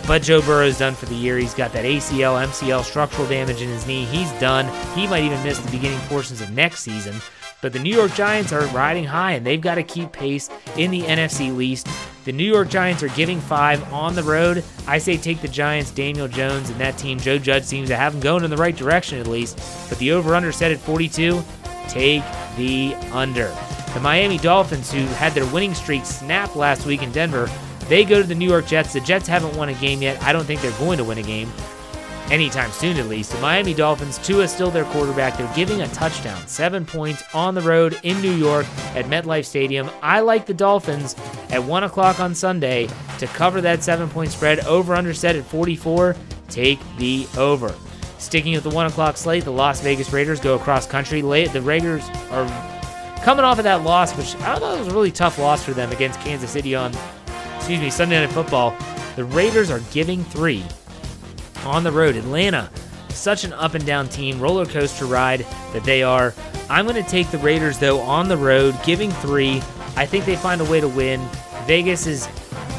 but 0.06 0.22
Joe 0.22 0.42
Burrow's 0.42 0.78
done 0.78 0.94
for 0.94 1.06
the 1.06 1.14
year. 1.14 1.38
He's 1.38 1.54
got 1.54 1.72
that 1.72 1.84
ACL, 1.84 2.44
MCL 2.46 2.84
structural 2.84 3.28
damage 3.28 3.62
in 3.62 3.68
his 3.68 3.86
knee. 3.86 4.04
He's 4.04 4.30
done. 4.40 4.66
He 4.94 5.06
might 5.06 5.22
even 5.22 5.42
miss 5.42 5.58
the 5.58 5.70
beginning 5.70 5.98
portions 6.08 6.40
of 6.40 6.50
next 6.50 6.80
season. 6.80 7.14
But 7.62 7.72
the 7.72 7.78
New 7.78 7.94
York 7.94 8.12
Giants 8.14 8.52
are 8.52 8.66
riding 8.66 9.04
high 9.04 9.32
and 9.32 9.46
they've 9.46 9.60
got 9.60 9.76
to 9.76 9.82
keep 9.82 10.12
pace 10.12 10.50
in 10.76 10.90
the 10.90 11.02
NFC 11.02 11.54
least. 11.56 11.88
The 12.26 12.32
New 12.32 12.44
York 12.44 12.68
Giants 12.68 13.04
are 13.04 13.08
giving 13.10 13.40
five 13.40 13.92
on 13.92 14.16
the 14.16 14.22
road. 14.24 14.64
I 14.88 14.98
say 14.98 15.16
take 15.16 15.40
the 15.40 15.46
Giants, 15.46 15.92
Daniel 15.92 16.26
Jones, 16.26 16.70
and 16.70 16.80
that 16.80 16.98
team. 16.98 17.20
Joe 17.20 17.38
Judge 17.38 17.62
seems 17.62 17.88
to 17.88 17.94
have 17.94 18.14
them 18.14 18.20
going 18.20 18.42
in 18.42 18.50
the 18.50 18.56
right 18.56 18.74
direction 18.74 19.20
at 19.20 19.28
least. 19.28 19.56
But 19.88 19.98
the 19.98 20.10
over 20.10 20.34
under 20.34 20.50
set 20.50 20.72
at 20.72 20.80
42. 20.80 21.40
Take 21.86 22.24
the 22.56 22.96
under. 23.12 23.56
The 23.94 24.00
Miami 24.00 24.38
Dolphins, 24.38 24.90
who 24.90 25.02
had 25.06 25.34
their 25.34 25.46
winning 25.52 25.72
streak 25.72 26.04
snap 26.04 26.56
last 26.56 26.84
week 26.84 27.04
in 27.04 27.12
Denver, 27.12 27.48
they 27.88 28.04
go 28.04 28.20
to 28.20 28.26
the 28.26 28.34
New 28.34 28.48
York 28.48 28.66
Jets. 28.66 28.92
The 28.92 29.00
Jets 29.02 29.28
haven't 29.28 29.56
won 29.56 29.68
a 29.68 29.74
game 29.74 30.02
yet. 30.02 30.20
I 30.24 30.32
don't 30.32 30.46
think 30.46 30.60
they're 30.62 30.76
going 30.80 30.98
to 30.98 31.04
win 31.04 31.18
a 31.18 31.22
game 31.22 31.48
anytime 32.30 32.70
soon, 32.72 32.96
at 32.96 33.06
least. 33.06 33.32
The 33.32 33.40
Miami 33.40 33.74
Dolphins, 33.74 34.18
Tua 34.18 34.44
is 34.44 34.52
still 34.52 34.70
their 34.70 34.84
quarterback. 34.86 35.36
They're 35.36 35.54
giving 35.54 35.82
a 35.82 35.88
touchdown, 35.88 36.46
seven 36.46 36.84
points 36.84 37.22
on 37.34 37.54
the 37.54 37.62
road 37.62 37.98
in 38.02 38.20
New 38.20 38.32
York 38.32 38.66
at 38.94 39.06
MetLife 39.06 39.44
Stadium. 39.44 39.90
I 40.02 40.20
like 40.20 40.46
the 40.46 40.54
Dolphins 40.54 41.14
at 41.50 41.62
1 41.62 41.84
o'clock 41.84 42.20
on 42.20 42.34
Sunday 42.34 42.88
to 43.18 43.26
cover 43.28 43.60
that 43.60 43.82
seven 43.82 44.08
point 44.08 44.30
spread. 44.30 44.60
Over 44.66 44.94
under 44.94 45.14
set 45.14 45.36
at 45.36 45.44
44. 45.44 46.16
Take 46.48 46.78
the 46.98 47.26
over. 47.36 47.74
Sticking 48.18 48.54
with 48.54 48.64
the 48.64 48.70
1 48.70 48.86
o'clock 48.86 49.16
slate, 49.16 49.44
the 49.44 49.52
Las 49.52 49.80
Vegas 49.80 50.12
Raiders 50.12 50.40
go 50.40 50.54
across 50.54 50.86
country. 50.86 51.20
The 51.20 51.62
Raiders 51.62 52.08
are 52.30 52.46
coming 53.22 53.44
off 53.44 53.58
of 53.58 53.64
that 53.64 53.82
loss, 53.82 54.16
which 54.16 54.34
I 54.42 54.58
thought 54.58 54.78
was 54.78 54.88
a 54.88 54.92
really 54.92 55.10
tough 55.10 55.38
loss 55.38 55.64
for 55.64 55.72
them 55.72 55.90
against 55.92 56.20
Kansas 56.20 56.50
City 56.50 56.74
on, 56.74 56.92
excuse 57.56 57.80
me, 57.80 57.90
Sunday 57.90 58.24
Night 58.24 58.32
Football. 58.32 58.76
The 59.16 59.24
Raiders 59.24 59.70
are 59.70 59.80
giving 59.92 60.24
three 60.24 60.64
on 61.66 61.84
the 61.84 61.92
road. 61.92 62.16
Atlanta, 62.16 62.70
such 63.10 63.44
an 63.44 63.52
up 63.52 63.74
and 63.74 63.84
down 63.84 64.08
team, 64.08 64.40
roller 64.40 64.66
coaster 64.66 65.04
ride 65.04 65.40
that 65.72 65.84
they 65.84 66.02
are. 66.02 66.32
I'm 66.70 66.86
going 66.86 67.02
to 67.02 67.08
take 67.08 67.30
the 67.30 67.38
Raiders, 67.38 67.78
though, 67.78 68.00
on 68.00 68.28
the 68.28 68.36
road, 68.36 68.76
giving 68.84 69.10
three. 69.10 69.56
I 69.96 70.06
think 70.06 70.24
they 70.24 70.36
find 70.36 70.60
a 70.60 70.64
way 70.64 70.80
to 70.80 70.88
win. 70.88 71.20
Vegas's 71.66 72.28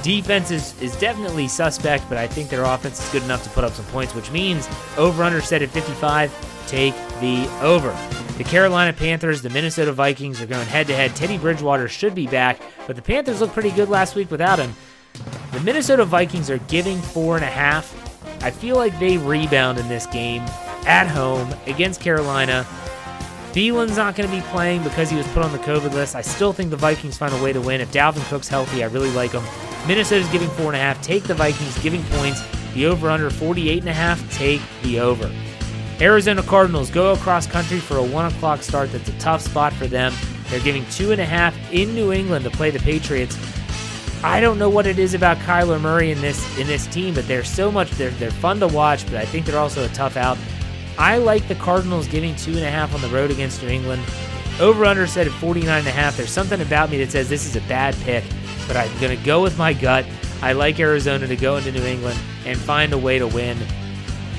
defense 0.03 0.51
is, 0.51 0.79
is 0.81 0.95
definitely 0.97 1.47
suspect, 1.47 2.07
but 2.07 2.17
I 2.17 2.27
think 2.27 2.49
their 2.49 2.63
offense 2.63 3.03
is 3.03 3.11
good 3.11 3.23
enough 3.23 3.43
to 3.43 3.49
put 3.49 3.63
up 3.63 3.73
some 3.73 3.85
points, 3.85 4.15
which 4.15 4.31
means 4.31 4.67
over 4.97 5.23
under 5.23 5.41
set 5.41 5.61
at 5.61 5.69
55. 5.69 6.31
Take 6.67 6.95
the 7.19 7.49
over. 7.61 7.95
The 8.37 8.43
Carolina 8.43 8.93
Panthers, 8.93 9.41
the 9.41 9.49
Minnesota 9.49 9.91
Vikings 9.91 10.41
are 10.41 10.45
going 10.45 10.67
head 10.67 10.87
to 10.87 10.95
head. 10.95 11.15
Teddy 11.15 11.37
Bridgewater 11.37 11.87
should 11.87 12.13
be 12.13 12.27
back, 12.27 12.61
but 12.85 12.95
the 12.95 13.01
Panthers 13.01 13.41
looked 13.41 13.53
pretty 13.53 13.71
good 13.71 13.89
last 13.89 14.15
week 14.15 14.29
without 14.29 14.59
him. 14.59 14.75
The 15.53 15.59
Minnesota 15.61 16.05
Vikings 16.05 16.49
are 16.49 16.59
giving 16.59 17.01
four 17.01 17.35
and 17.35 17.43
a 17.43 17.49
half. 17.49 17.96
I 18.41 18.51
feel 18.51 18.75
like 18.75 18.97
they 18.99 19.17
rebound 19.17 19.77
in 19.77 19.87
this 19.87 20.05
game 20.05 20.43
at 20.85 21.07
home 21.07 21.53
against 21.65 22.01
Carolina. 22.01 22.65
Thielen's 23.51 23.97
not 23.97 24.15
going 24.15 24.29
to 24.29 24.35
be 24.35 24.41
playing 24.49 24.83
because 24.83 25.09
he 25.09 25.17
was 25.17 25.27
put 25.29 25.43
on 25.43 25.51
the 25.51 25.57
COVID 25.59 25.93
list. 25.93 26.15
I 26.15 26.21
still 26.21 26.53
think 26.53 26.69
the 26.69 26.77
Vikings 26.77 27.17
find 27.17 27.33
a 27.33 27.43
way 27.43 27.51
to 27.53 27.61
win. 27.61 27.81
If 27.81 27.91
Dalvin 27.91 28.27
Cook's 28.29 28.47
healthy, 28.47 28.83
I 28.83 28.87
really 28.87 29.11
like 29.11 29.31
him. 29.31 29.43
Minnesota's 29.87 30.29
giving 30.29 30.49
four 30.49 30.67
and 30.67 30.75
a 30.75 30.79
half. 30.79 31.01
Take 31.01 31.23
the 31.23 31.33
Vikings, 31.33 31.81
giving 31.81 32.03
points. 32.03 32.41
The 32.73 32.85
over 32.85 33.09
under 33.09 33.29
48 33.29 33.79
and 33.79 33.89
a 33.89 33.93
half. 33.93 34.31
Take 34.37 34.61
the 34.83 34.99
over. 34.99 35.31
Arizona 35.99 36.43
Cardinals 36.43 36.91
go 36.91 37.13
across 37.13 37.47
country 37.47 37.79
for 37.79 37.97
a 37.97 38.03
one 38.03 38.31
o'clock 38.31 38.61
start. 38.61 38.91
That's 38.91 39.09
a 39.09 39.17
tough 39.17 39.41
spot 39.41 39.73
for 39.73 39.87
them. 39.87 40.13
They're 40.49 40.59
giving 40.59 40.85
two 40.91 41.11
and 41.11 41.19
a 41.19 41.25
half 41.25 41.55
in 41.73 41.95
New 41.95 42.11
England 42.11 42.45
to 42.45 42.51
play 42.51 42.69
the 42.69 42.79
Patriots. 42.79 43.35
I 44.23 44.41
don't 44.41 44.57
know 44.57 44.69
what 44.69 44.87
it 44.87 44.97
is 44.97 45.13
about 45.13 45.37
Kyler 45.37 45.79
Murray 45.79 46.11
in 46.11 46.19
this 46.21 46.57
in 46.57 46.65
this 46.65 46.87
team, 46.87 47.13
but 47.13 47.27
they're 47.27 47.43
so 47.43 47.71
much 47.71 47.91
they're 47.91 48.09
they're 48.11 48.31
fun 48.31 48.59
to 48.61 48.67
watch, 48.67 49.05
but 49.05 49.15
I 49.15 49.25
think 49.25 49.45
they're 49.45 49.59
also 49.59 49.85
a 49.85 49.89
tough 49.89 50.17
out. 50.17 50.37
I 50.97 51.17
like 51.17 51.47
the 51.47 51.55
Cardinals 51.55 52.07
giving 52.07 52.35
two 52.35 52.51
and 52.51 52.65
a 52.65 52.71
half 52.71 52.95
on 52.95 53.01
the 53.01 53.09
road 53.09 53.29
against 53.29 53.61
New 53.61 53.69
England. 53.69 54.01
Over 54.59 54.85
under 54.85 55.05
set 55.05 55.27
at 55.27 55.33
49 55.33 55.77
and 55.77 55.87
a 55.87 55.91
half. 55.91 56.17
There's 56.17 56.31
something 56.31 56.59
about 56.61 56.89
me 56.89 56.97
that 56.97 57.11
says 57.11 57.29
this 57.29 57.45
is 57.45 57.55
a 57.55 57.61
bad 57.67 57.95
pick, 57.97 58.23
but 58.67 58.75
I'm 58.75 58.89
gonna 58.99 59.17
go 59.17 59.43
with 59.43 59.57
my 59.57 59.73
gut. 59.73 60.05
I 60.41 60.53
like 60.53 60.79
Arizona 60.79 61.27
to 61.27 61.35
go 61.35 61.57
into 61.57 61.71
New 61.71 61.83
England 61.83 62.19
and 62.45 62.57
find 62.57 62.93
a 62.93 62.97
way 62.97 63.19
to 63.19 63.27
win, 63.27 63.57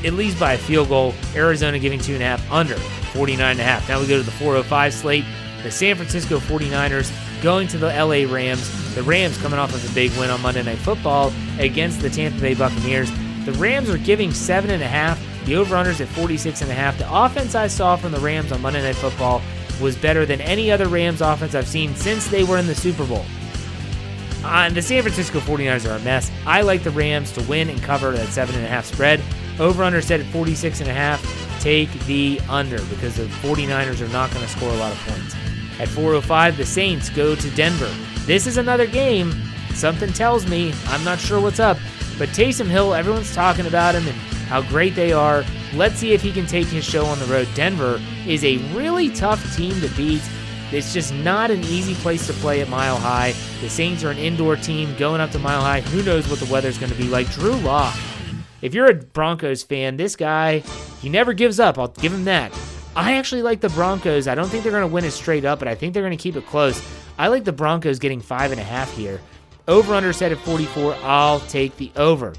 at 0.04 0.14
least 0.14 0.40
by 0.40 0.54
a 0.54 0.58
field 0.58 0.88
goal. 0.88 1.14
Arizona 1.36 1.78
giving 1.78 2.00
two 2.00 2.14
and 2.14 2.22
a 2.22 2.26
half 2.26 2.50
under 2.50 2.74
49 2.74 3.52
and 3.52 3.60
a 3.60 3.64
half. 3.64 3.88
Now 3.88 4.00
we 4.00 4.08
go 4.08 4.16
to 4.16 4.24
the 4.24 4.32
405 4.32 4.92
slate. 4.92 5.24
The 5.62 5.70
San 5.70 5.96
Francisco 5.96 6.38
49ers 6.38 7.12
going 7.42 7.68
to 7.68 7.78
the 7.78 7.88
LA 7.88 8.32
Rams. 8.32 8.87
The 8.94 9.02
Rams 9.02 9.38
coming 9.38 9.58
off 9.58 9.74
of 9.74 9.90
a 9.90 9.94
big 9.94 10.10
win 10.18 10.30
on 10.30 10.40
Monday 10.42 10.62
Night 10.62 10.78
Football 10.78 11.32
against 11.58 12.00
the 12.00 12.10
Tampa 12.10 12.40
Bay 12.40 12.54
Buccaneers. 12.54 13.10
The 13.44 13.52
Rams 13.52 13.88
are 13.88 13.98
giving 13.98 14.32
seven 14.32 14.70
and 14.70 14.82
a 14.82 14.88
half. 14.88 15.22
The 15.44 15.56
over-unders 15.56 16.00
at 16.00 16.08
46 16.08 16.62
and 16.62 16.70
a 16.70 16.74
half. 16.74 16.98
The 16.98 17.10
offense 17.10 17.54
I 17.54 17.68
saw 17.68 17.96
from 17.96 18.12
the 18.12 18.20
Rams 18.20 18.52
on 18.52 18.60
Monday 18.60 18.82
Night 18.82 18.96
Football 18.96 19.40
was 19.80 19.96
better 19.96 20.26
than 20.26 20.40
any 20.40 20.70
other 20.70 20.88
Rams 20.88 21.20
offense 21.20 21.54
I've 21.54 21.68
seen 21.68 21.94
since 21.94 22.26
they 22.26 22.44
were 22.44 22.58
in 22.58 22.66
the 22.66 22.74
Super 22.74 23.06
Bowl. 23.06 23.24
Uh, 24.44 24.70
the 24.70 24.82
San 24.82 25.02
Francisco 25.02 25.40
49ers 25.40 25.90
are 25.90 25.96
a 25.96 26.00
mess. 26.00 26.30
I 26.46 26.62
like 26.62 26.82
the 26.82 26.90
Rams 26.90 27.32
to 27.32 27.42
win 27.44 27.68
and 27.68 27.82
cover 27.82 28.12
that 28.12 28.28
seven 28.28 28.54
and 28.54 28.64
a 28.64 28.68
half 28.68 28.86
spread. 28.86 29.20
Over 29.58 29.82
under 29.82 30.00
set 30.00 30.20
at 30.20 30.26
46 30.26 30.80
and 30.80 30.90
a 30.90 30.94
half. 30.94 31.20
Take 31.60 31.90
the 32.06 32.40
under 32.48 32.80
because 32.84 33.16
the 33.16 33.24
49ers 33.24 34.00
are 34.00 34.12
not 34.12 34.30
going 34.30 34.44
to 34.44 34.50
score 34.50 34.70
a 34.70 34.76
lot 34.76 34.92
of 34.92 34.98
points. 34.98 35.34
At 35.80 35.88
405, 35.88 36.56
the 36.56 36.66
Saints 36.66 37.08
go 37.08 37.34
to 37.34 37.50
Denver. 37.50 37.92
This 38.28 38.46
is 38.46 38.58
another 38.58 38.86
game. 38.86 39.32
Something 39.72 40.12
tells 40.12 40.46
me 40.46 40.74
I'm 40.88 41.02
not 41.02 41.18
sure 41.18 41.40
what's 41.40 41.60
up, 41.60 41.78
but 42.18 42.28
Taysom 42.28 42.66
Hill, 42.66 42.92
everyone's 42.92 43.34
talking 43.34 43.64
about 43.64 43.94
him 43.94 44.06
and 44.06 44.14
how 44.48 44.60
great 44.60 44.94
they 44.94 45.14
are. 45.14 45.46
Let's 45.72 45.94
see 45.94 46.12
if 46.12 46.20
he 46.20 46.30
can 46.30 46.44
take 46.44 46.66
his 46.66 46.84
show 46.84 47.06
on 47.06 47.18
the 47.20 47.24
road. 47.24 47.48
Denver 47.54 47.98
is 48.26 48.44
a 48.44 48.58
really 48.74 49.08
tough 49.08 49.56
team 49.56 49.80
to 49.80 49.88
beat. 49.96 50.20
It's 50.72 50.92
just 50.92 51.14
not 51.14 51.50
an 51.50 51.60
easy 51.60 51.94
place 51.94 52.26
to 52.26 52.34
play 52.34 52.60
at 52.60 52.68
Mile 52.68 52.98
High. 52.98 53.32
The 53.62 53.70
Saints 53.70 54.04
are 54.04 54.10
an 54.10 54.18
indoor 54.18 54.56
team 54.56 54.94
going 54.98 55.22
up 55.22 55.30
to 55.30 55.38
Mile 55.38 55.62
High. 55.62 55.80
Who 55.80 56.02
knows 56.02 56.28
what 56.28 56.38
the 56.38 56.52
weather's 56.52 56.76
going 56.76 56.92
to 56.92 56.98
be 56.98 57.08
like? 57.08 57.30
Drew 57.30 57.54
Lock. 57.54 57.96
If 58.60 58.74
you're 58.74 58.90
a 58.90 58.94
Broncos 58.94 59.62
fan, 59.62 59.96
this 59.96 60.16
guy, 60.16 60.58
he 61.00 61.08
never 61.08 61.32
gives 61.32 61.58
up. 61.58 61.78
I'll 61.78 61.88
give 61.88 62.12
him 62.12 62.24
that. 62.24 62.52
I 62.94 63.14
actually 63.14 63.40
like 63.40 63.62
the 63.62 63.70
Broncos. 63.70 64.28
I 64.28 64.34
don't 64.34 64.50
think 64.50 64.64
they're 64.64 64.72
going 64.72 64.82
to 64.82 64.92
win 64.92 65.06
it 65.06 65.12
straight 65.12 65.46
up, 65.46 65.60
but 65.60 65.68
I 65.68 65.74
think 65.74 65.94
they're 65.94 66.02
going 66.02 66.14
to 66.14 66.22
keep 66.22 66.36
it 66.36 66.44
close. 66.44 66.86
I 67.18 67.28
like 67.28 67.44
the 67.44 67.52
Broncos 67.52 67.98
getting 67.98 68.20
five 68.20 68.52
and 68.52 68.60
a 68.60 68.64
half 68.64 68.92
here. 68.92 69.20
Over 69.66 69.94
under 69.94 70.12
set 70.12 70.32
at 70.32 70.38
44. 70.38 70.96
I'll 71.02 71.40
take 71.40 71.76
the 71.76 71.90
over. 71.96 72.32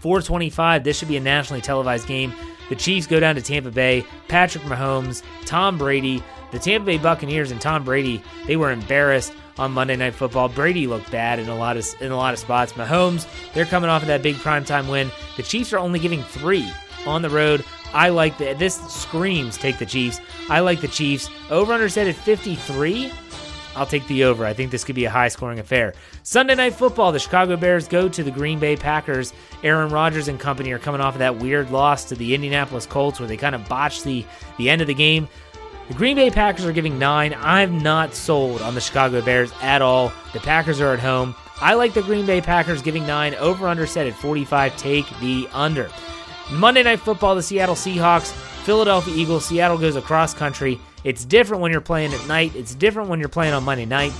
425. 0.00 0.84
This 0.84 0.98
should 0.98 1.08
be 1.08 1.16
a 1.16 1.20
nationally 1.20 1.62
televised 1.62 2.06
game. 2.06 2.34
The 2.68 2.76
Chiefs 2.76 3.06
go 3.06 3.20
down 3.20 3.36
to 3.36 3.42
Tampa 3.42 3.70
Bay. 3.70 4.04
Patrick 4.28 4.64
Mahomes, 4.64 5.22
Tom 5.44 5.78
Brady, 5.78 6.22
the 6.50 6.58
Tampa 6.58 6.86
Bay 6.86 6.98
Buccaneers, 6.98 7.52
and 7.52 7.60
Tom 7.60 7.84
Brady. 7.84 8.22
They 8.46 8.56
were 8.56 8.72
embarrassed 8.72 9.32
on 9.56 9.72
Monday 9.72 9.96
Night 9.96 10.14
Football. 10.14 10.48
Brady 10.48 10.86
looked 10.86 11.10
bad 11.10 11.38
in 11.38 11.48
a 11.48 11.56
lot 11.56 11.76
of 11.76 11.86
in 12.02 12.10
a 12.12 12.16
lot 12.16 12.34
of 12.34 12.40
spots. 12.40 12.72
Mahomes, 12.72 13.26
they're 13.54 13.64
coming 13.64 13.88
off 13.88 14.02
of 14.02 14.08
that 14.08 14.22
big 14.22 14.36
primetime 14.36 14.90
win. 14.90 15.10
The 15.36 15.42
Chiefs 15.42 15.72
are 15.72 15.78
only 15.78 15.98
giving 15.98 16.22
three 16.22 16.70
on 17.06 17.22
the 17.22 17.30
road. 17.30 17.64
I 17.94 18.08
like 18.08 18.36
the 18.36 18.54
this 18.54 18.76
screams 18.92 19.56
take 19.56 19.78
the 19.78 19.86
Chiefs. 19.86 20.20
I 20.48 20.60
like 20.60 20.80
the 20.80 20.88
Chiefs. 20.88 21.30
Over 21.50 21.72
under 21.72 21.88
set 21.88 22.08
at 22.08 22.16
53. 22.16 23.12
I'll 23.76 23.86
take 23.86 24.06
the 24.06 24.24
over. 24.24 24.44
I 24.44 24.54
think 24.54 24.70
this 24.70 24.84
could 24.84 24.94
be 24.94 25.04
a 25.04 25.10
high 25.10 25.28
scoring 25.28 25.58
affair. 25.58 25.94
Sunday 26.22 26.54
night 26.54 26.74
football, 26.74 27.12
the 27.12 27.18
Chicago 27.18 27.56
Bears 27.56 27.86
go 27.86 28.08
to 28.08 28.22
the 28.22 28.30
Green 28.30 28.58
Bay 28.58 28.76
Packers. 28.76 29.32
Aaron 29.62 29.90
Rodgers 29.90 30.28
and 30.28 30.40
company 30.40 30.72
are 30.72 30.78
coming 30.78 31.00
off 31.00 31.14
of 31.14 31.18
that 31.20 31.38
weird 31.38 31.70
loss 31.70 32.04
to 32.06 32.14
the 32.14 32.34
Indianapolis 32.34 32.86
Colts 32.86 33.20
where 33.20 33.28
they 33.28 33.36
kind 33.36 33.54
of 33.54 33.68
botched 33.68 34.04
the, 34.04 34.24
the 34.58 34.70
end 34.70 34.80
of 34.80 34.86
the 34.86 34.94
game. 34.94 35.28
The 35.88 35.94
Green 35.94 36.16
Bay 36.16 36.30
Packers 36.30 36.64
are 36.64 36.72
giving 36.72 36.98
nine. 36.98 37.36
I'm 37.38 37.78
not 37.78 38.14
sold 38.14 38.60
on 38.60 38.74
the 38.74 38.80
Chicago 38.80 39.22
Bears 39.22 39.52
at 39.62 39.82
all. 39.82 40.12
The 40.32 40.40
Packers 40.40 40.80
are 40.80 40.92
at 40.92 40.98
home. 40.98 41.34
I 41.60 41.74
like 41.74 41.94
the 41.94 42.02
Green 42.02 42.26
Bay 42.26 42.40
Packers 42.40 42.82
giving 42.82 43.06
nine. 43.06 43.34
Over 43.36 43.68
under 43.68 43.86
set 43.86 44.06
at 44.06 44.14
45. 44.14 44.76
Take 44.76 45.06
the 45.20 45.48
under. 45.52 45.88
Monday 46.50 46.82
Night 46.82 47.00
Football, 47.00 47.34
the 47.34 47.42
Seattle 47.42 47.74
Seahawks, 47.74 48.32
Philadelphia 48.64 49.14
Eagles. 49.14 49.46
Seattle 49.46 49.78
goes 49.78 49.96
across 49.96 50.34
country. 50.34 50.80
It's 51.06 51.24
different 51.24 51.62
when 51.62 51.70
you're 51.70 51.80
playing 51.80 52.12
at 52.12 52.26
night. 52.26 52.56
It's 52.56 52.74
different 52.74 53.08
when 53.08 53.20
you're 53.20 53.28
playing 53.28 53.54
on 53.54 53.62
Monday 53.62 53.84
night. 53.84 54.12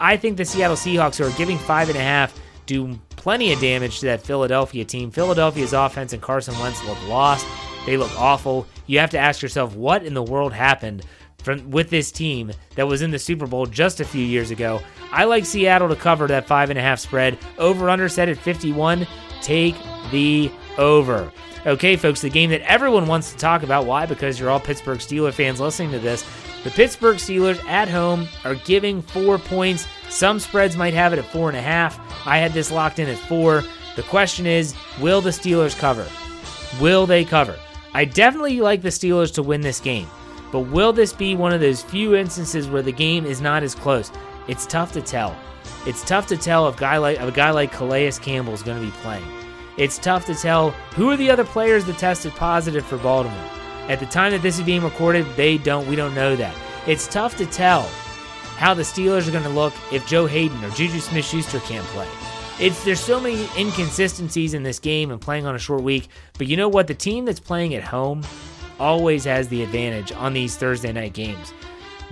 I 0.00 0.16
think 0.16 0.36
the 0.36 0.44
Seattle 0.44 0.76
Seahawks, 0.76 1.16
who 1.16 1.24
are 1.24 1.38
giving 1.38 1.56
five 1.56 1.88
and 1.88 1.96
a 1.96 2.02
half, 2.02 2.36
do 2.66 2.98
plenty 3.10 3.52
of 3.52 3.60
damage 3.60 4.00
to 4.00 4.06
that 4.06 4.26
Philadelphia 4.26 4.84
team. 4.84 5.12
Philadelphia's 5.12 5.72
offense 5.72 6.12
and 6.12 6.20
Carson 6.20 6.58
Wentz 6.58 6.84
look 6.84 6.98
lost. 7.06 7.46
They 7.86 7.96
look 7.96 8.10
awful. 8.18 8.66
You 8.88 8.98
have 8.98 9.10
to 9.10 9.20
ask 9.20 9.40
yourself, 9.40 9.76
what 9.76 10.04
in 10.04 10.14
the 10.14 10.22
world 10.22 10.52
happened 10.52 11.06
from 11.44 11.70
with 11.70 11.90
this 11.90 12.10
team 12.10 12.50
that 12.74 12.88
was 12.88 13.02
in 13.02 13.12
the 13.12 13.20
Super 13.20 13.46
Bowl 13.46 13.64
just 13.64 14.00
a 14.00 14.04
few 14.04 14.24
years 14.24 14.50
ago? 14.50 14.80
I 15.12 15.22
like 15.22 15.46
Seattle 15.46 15.90
to 15.90 15.96
cover 15.96 16.26
that 16.26 16.48
five 16.48 16.70
and 16.70 16.78
a 16.78 16.82
half 16.82 16.98
spread. 16.98 17.38
Over 17.56 17.88
under 17.88 18.08
set 18.08 18.28
at 18.28 18.36
51. 18.36 19.06
Take 19.42 19.76
the 20.10 20.50
over. 20.76 21.30
Okay, 21.64 21.94
folks, 21.94 22.20
the 22.20 22.28
game 22.28 22.50
that 22.50 22.62
everyone 22.62 23.06
wants 23.06 23.30
to 23.30 23.38
talk 23.38 23.62
about. 23.62 23.86
Why? 23.86 24.04
Because 24.04 24.40
you're 24.40 24.50
all 24.50 24.58
Pittsburgh 24.58 24.98
Steelers 24.98 25.34
fans 25.34 25.60
listening 25.60 25.92
to 25.92 26.00
this. 26.00 26.26
The 26.64 26.70
Pittsburgh 26.70 27.18
Steelers 27.18 27.64
at 27.66 27.88
home 27.88 28.26
are 28.44 28.56
giving 28.56 29.00
four 29.00 29.38
points. 29.38 29.86
Some 30.08 30.40
spreads 30.40 30.76
might 30.76 30.94
have 30.94 31.12
it 31.12 31.20
at 31.20 31.24
four 31.24 31.48
and 31.48 31.56
a 31.56 31.62
half. 31.62 32.00
I 32.26 32.38
had 32.38 32.52
this 32.52 32.72
locked 32.72 32.98
in 32.98 33.08
at 33.08 33.18
four. 33.18 33.62
The 33.94 34.02
question 34.02 34.44
is 34.44 34.74
will 35.00 35.20
the 35.20 35.30
Steelers 35.30 35.78
cover? 35.78 36.06
Will 36.80 37.06
they 37.06 37.24
cover? 37.24 37.56
I 37.94 38.06
definitely 38.06 38.60
like 38.60 38.82
the 38.82 38.88
Steelers 38.88 39.32
to 39.34 39.42
win 39.42 39.60
this 39.60 39.78
game, 39.78 40.08
but 40.50 40.60
will 40.60 40.92
this 40.92 41.12
be 41.12 41.36
one 41.36 41.52
of 41.52 41.60
those 41.60 41.82
few 41.82 42.16
instances 42.16 42.68
where 42.68 42.82
the 42.82 42.90
game 42.90 43.24
is 43.24 43.40
not 43.40 43.62
as 43.62 43.76
close? 43.76 44.10
It's 44.48 44.66
tough 44.66 44.90
to 44.92 45.02
tell. 45.02 45.36
It's 45.86 46.02
tough 46.02 46.26
to 46.28 46.36
tell 46.36 46.66
if, 46.68 46.76
guy 46.76 46.96
like, 46.96 47.20
a 47.20 47.30
guy 47.30 47.50
like 47.50 47.70
Calais 47.70 48.10
Campbell 48.12 48.54
is 48.54 48.62
going 48.62 48.80
to 48.80 48.84
be 48.84 48.92
playing. 49.02 49.41
It's 49.76 49.98
tough 49.98 50.26
to 50.26 50.34
tell 50.34 50.70
who 50.94 51.10
are 51.10 51.16
the 51.16 51.30
other 51.30 51.44
players 51.44 51.84
that 51.86 51.98
tested 51.98 52.32
positive 52.34 52.84
for 52.84 52.98
Baltimore. 52.98 53.50
At 53.88 54.00
the 54.00 54.06
time 54.06 54.32
that 54.32 54.42
this 54.42 54.58
is 54.58 54.64
being 54.64 54.82
recorded, 54.82 55.26
they 55.34 55.58
don't. 55.58 55.86
We 55.88 55.96
don't 55.96 56.14
know 56.14 56.36
that. 56.36 56.54
It's 56.86 57.06
tough 57.06 57.36
to 57.38 57.46
tell 57.46 57.82
how 58.56 58.74
the 58.74 58.82
Steelers 58.82 59.26
are 59.26 59.32
going 59.32 59.42
to 59.44 59.48
look 59.48 59.72
if 59.92 60.06
Joe 60.06 60.26
Haden 60.26 60.62
or 60.64 60.70
Juju 60.70 61.00
Smith-Schuster 61.00 61.60
can't 61.60 61.86
play. 61.86 62.08
It's 62.60 62.84
there's 62.84 63.00
so 63.00 63.18
many 63.18 63.48
inconsistencies 63.58 64.54
in 64.54 64.62
this 64.62 64.78
game 64.78 65.10
and 65.10 65.20
playing 65.20 65.46
on 65.46 65.54
a 65.54 65.58
short 65.58 65.82
week. 65.82 66.08
But 66.38 66.46
you 66.46 66.56
know 66.56 66.68
what? 66.68 66.86
The 66.86 66.94
team 66.94 67.24
that's 67.24 67.40
playing 67.40 67.74
at 67.74 67.82
home 67.82 68.22
always 68.78 69.24
has 69.24 69.48
the 69.48 69.62
advantage 69.62 70.12
on 70.12 70.32
these 70.32 70.56
Thursday 70.56 70.92
night 70.92 71.14
games. 71.14 71.52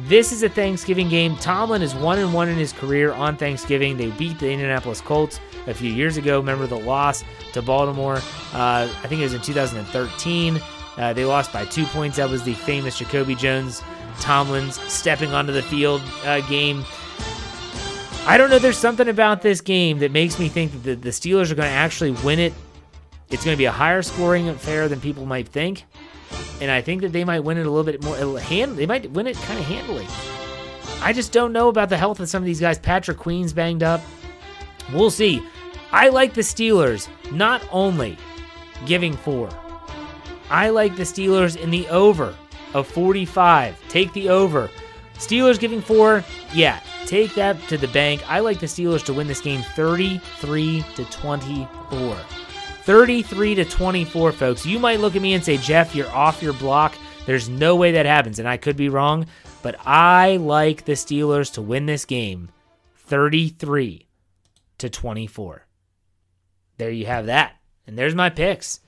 This 0.07 0.33
is 0.33 0.43
a 0.43 0.49
Thanksgiving 0.49 1.09
game. 1.09 1.37
Tomlin 1.37 1.83
is 1.83 1.95
one 1.95 2.19
and 2.19 2.33
one 2.33 2.49
in 2.49 2.57
his 2.57 2.73
career 2.73 3.13
on 3.13 3.37
Thanksgiving. 3.37 3.97
They 3.97 4.11
beat 4.11 4.39
the 4.39 4.51
Indianapolis 4.51 5.01
Colts 5.01 5.41
a 5.67 5.75
few 5.75 5.91
years 5.91 6.17
ago. 6.17 6.39
Remember 6.39 6.67
the 6.67 6.79
loss 6.79 7.25
to 7.53 7.63
Baltimore? 7.63 8.17
Uh, 8.53 8.89
I 9.03 9.07
think 9.07 9.21
it 9.21 9.25
was 9.25 9.35
in 9.35 9.43
2013. 9.43 10.61
Uh, 10.97 11.13
they 11.13 11.25
lost 11.25 11.53
by 11.53 11.65
two 11.65 11.85
points. 11.87 12.17
That 12.17 12.31
was 12.31 12.43
the 12.43 12.55
famous 12.55 12.99
Jacoby 12.99 13.35
Jones 13.35 13.83
Tomlin's 14.21 14.81
stepping 14.93 15.33
onto 15.33 15.53
the 15.53 15.63
field 15.63 16.03
uh, 16.25 16.41
game. 16.43 16.85
I 18.27 18.37
don't 18.37 18.51
know. 18.51 18.59
There's 18.59 18.77
something 18.79 19.09
about 19.09 19.43
this 19.43 19.61
game 19.61 19.99
that 20.01 20.13
makes 20.13 20.39
me 20.39 20.49
think 20.49 20.73
that 20.73 20.83
the, 20.83 20.95
the 20.95 21.11
Steelers 21.11 21.51
are 21.51 21.55
going 21.55 21.69
to 21.69 21.75
actually 21.75 22.13
win 22.13 22.39
it. 22.39 22.53
It's 23.31 23.45
going 23.45 23.55
to 23.55 23.59
be 23.59 23.65
a 23.65 23.73
higher 23.73 24.03
scoring 24.03 24.49
affair 24.49 24.89
than 24.89 25.01
people 25.01 25.25
might 25.25 25.49
think, 25.49 25.85
and 26.61 26.70
I 26.70 26.81
think 26.81 27.03
that 27.03 27.12
they 27.12 27.25
might 27.25 27.40
win 27.40 27.59
it 27.59 27.66
a 27.66 27.70
little 27.70 27.85
bit 27.85 28.03
more. 28.03 28.16
Uh, 28.16 28.35
hand, 28.37 28.77
they 28.77 28.87
might 28.87 29.11
win 29.11 29.27
it 29.27 29.37
kind 29.37 29.59
of 29.59 29.64
handily. 29.64 30.07
I 31.03 31.12
just 31.12 31.33
don't 31.33 31.53
know 31.53 31.68
about 31.68 31.88
the 31.88 31.96
health 31.96 32.20
of 32.20 32.29
some 32.29 32.42
of 32.42 32.46
these 32.46 32.61
guys. 32.61 32.79
Patrick 32.79 33.18
Queen's 33.18 33.53
banged 33.53 33.83
up. 33.83 34.03
We'll 34.92 35.11
see. 35.11 35.42
I 35.92 36.09
like 36.11 36.35
the 36.35 36.42
Steelers 36.42 37.09
not 37.33 37.62
only 37.70 38.18
giving 38.87 39.16
four. 39.16 39.49
I 40.51 40.70
like 40.70 40.96
the 40.96 41.05
Steelers 41.05 41.57
in 41.57 41.70
the 41.70 41.88
over 41.88 42.35
of 42.75 42.87
45. 42.88 43.81
Take 43.88 44.12
the 44.12 44.29
over. 44.29 44.70
Steelers 45.14 45.59
giving 45.59 45.81
four. 45.81 46.25
Yeah, 46.53 46.81
take 47.07 47.35
that 47.35 47.61
to 47.68 47.77
the 47.77 47.88
bank. 47.88 48.23
I 48.31 48.40
like 48.40 48.61
the 48.61 48.66
Steelers 48.66 49.05
to 49.05 49.12
win 49.12 49.27
this 49.27 49.40
game 49.40 49.62
33 49.75 50.85
to 50.96 51.05
24. 51.05 52.16
33 52.85 53.57
to 53.57 53.64
24, 53.64 54.33
folks. 54.33 54.66
You 54.66 54.79
might 54.79 55.01
look 55.01 55.16
at 55.16 55.23
me 55.23 55.35
and 55.35 55.45
say, 55.45 55.57
Jeff, 55.59 55.95
you're 55.95 56.11
off 56.11 56.43
your 56.43 56.55
block. 56.55 56.95
There's 57.27 57.49
no 57.49 57.77
way 57.77 57.93
that 57.93 58.07
happens, 58.07 58.38
and 58.38 58.49
I 58.49 58.57
could 58.57 58.77
be 58.77 58.88
wrong, 58.88 59.27
but 59.62 59.77
I 59.85 60.37
like 60.37 60.85
the 60.85 60.93
Steelers 60.93 61.53
to 61.55 61.62
win 61.62 61.87
this 61.87 62.05
game 62.05 62.51
33 62.97 64.09
to 64.79 64.88
24. 64.90 65.66
There 66.79 66.90
you 66.90 67.07
have 67.07 67.27
that. 67.27 67.57
And 67.87 67.99
there's 67.99 68.14
my 68.14 68.31
picks. 68.31 68.81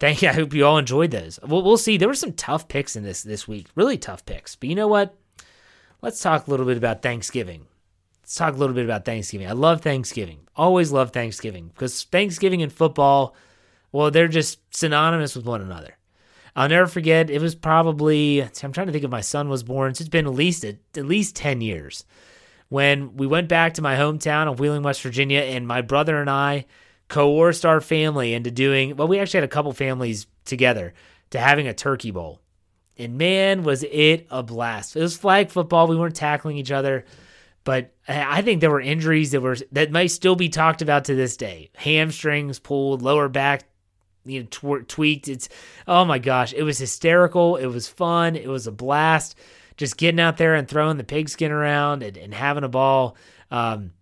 Thank 0.00 0.22
you. 0.22 0.28
I 0.28 0.32
hope 0.32 0.54
you 0.54 0.64
all 0.64 0.78
enjoyed 0.78 1.10
those. 1.10 1.38
We'll, 1.42 1.62
we'll 1.62 1.76
see. 1.76 1.96
There 1.96 2.08
were 2.08 2.14
some 2.14 2.32
tough 2.32 2.68
picks 2.68 2.96
in 2.96 3.04
this 3.04 3.22
this 3.22 3.46
week. 3.46 3.68
Really 3.74 3.98
tough 3.98 4.24
picks. 4.24 4.56
But 4.56 4.68
you 4.68 4.74
know 4.74 4.88
what? 4.88 5.14
Let's 6.02 6.20
talk 6.20 6.46
a 6.46 6.50
little 6.50 6.66
bit 6.66 6.76
about 6.76 7.02
Thanksgiving. 7.02 7.66
Let's 8.24 8.36
talk 8.36 8.54
a 8.54 8.56
little 8.56 8.74
bit 8.74 8.86
about 8.86 9.04
Thanksgiving. 9.04 9.46
I 9.46 9.52
love 9.52 9.82
Thanksgiving. 9.82 10.48
Always 10.56 10.90
love 10.90 11.10
Thanksgiving 11.10 11.68
because 11.68 12.04
Thanksgiving 12.04 12.62
and 12.62 12.72
football, 12.72 13.36
well, 13.92 14.10
they're 14.10 14.28
just 14.28 14.60
synonymous 14.74 15.36
with 15.36 15.44
one 15.44 15.60
another. 15.60 15.98
I'll 16.56 16.70
never 16.70 16.86
forget. 16.86 17.28
It 17.28 17.42
was 17.42 17.54
probably 17.54 18.40
I'm 18.40 18.72
trying 18.72 18.86
to 18.86 18.94
think 18.94 19.04
if 19.04 19.10
my 19.10 19.20
son 19.20 19.50
was 19.50 19.62
born. 19.62 19.94
So 19.94 20.00
it's 20.00 20.08
been 20.08 20.24
at 20.26 20.32
least 20.32 20.64
at 20.64 20.78
least 20.96 21.36
ten 21.36 21.60
years 21.60 22.06
when 22.70 23.14
we 23.14 23.26
went 23.26 23.46
back 23.48 23.74
to 23.74 23.82
my 23.82 23.96
hometown 23.96 24.50
of 24.50 24.58
Wheeling, 24.58 24.82
West 24.82 25.02
Virginia, 25.02 25.40
and 25.40 25.68
my 25.68 25.82
brother 25.82 26.18
and 26.18 26.30
I 26.30 26.64
coerced 27.08 27.66
our 27.66 27.82
family 27.82 28.32
into 28.32 28.50
doing, 28.50 28.96
well, 28.96 29.06
we 29.06 29.18
actually 29.18 29.40
had 29.40 29.44
a 29.44 29.48
couple 29.48 29.72
families 29.74 30.26
together 30.46 30.94
to 31.28 31.38
having 31.38 31.68
a 31.68 31.74
turkey 31.74 32.10
bowl. 32.10 32.40
And 32.96 33.18
man, 33.18 33.64
was 33.64 33.82
it 33.82 34.26
a 34.30 34.42
blast. 34.42 34.96
It 34.96 35.00
was 35.00 35.14
flag 35.14 35.50
football. 35.50 35.88
We 35.88 35.96
weren't 35.96 36.16
tackling 36.16 36.56
each 36.56 36.72
other. 36.72 37.04
But 37.64 37.94
I 38.06 38.42
think 38.42 38.60
there 38.60 38.70
were 38.70 38.80
injuries 38.80 39.30
that 39.30 39.40
were 39.40 39.56
that 39.72 39.90
might 39.90 40.08
still 40.08 40.36
be 40.36 40.48
talked 40.48 40.82
about 40.82 41.06
to 41.06 41.14
this 41.14 41.36
day. 41.36 41.70
Hamstrings 41.74 42.58
pulled, 42.58 43.00
lower 43.02 43.28
back 43.28 43.64
you 44.24 44.40
know 44.40 44.46
tw- 44.50 44.88
tweaked. 44.88 45.28
It's 45.28 45.48
oh 45.86 46.04
my 46.04 46.18
gosh, 46.18 46.52
it 46.52 46.62
was 46.62 46.78
hysterical. 46.78 47.56
It 47.56 47.66
was 47.66 47.88
fun. 47.88 48.36
It 48.36 48.48
was 48.48 48.66
a 48.66 48.72
blast. 48.72 49.36
Just 49.76 49.96
getting 49.96 50.20
out 50.20 50.36
there 50.36 50.54
and 50.54 50.68
throwing 50.68 50.98
the 50.98 51.04
pigskin 51.04 51.50
around 51.50 52.02
and, 52.02 52.16
and 52.16 52.32
having 52.32 52.64
a 52.64 52.68
ball. 52.68 53.16
Um, 53.50 53.92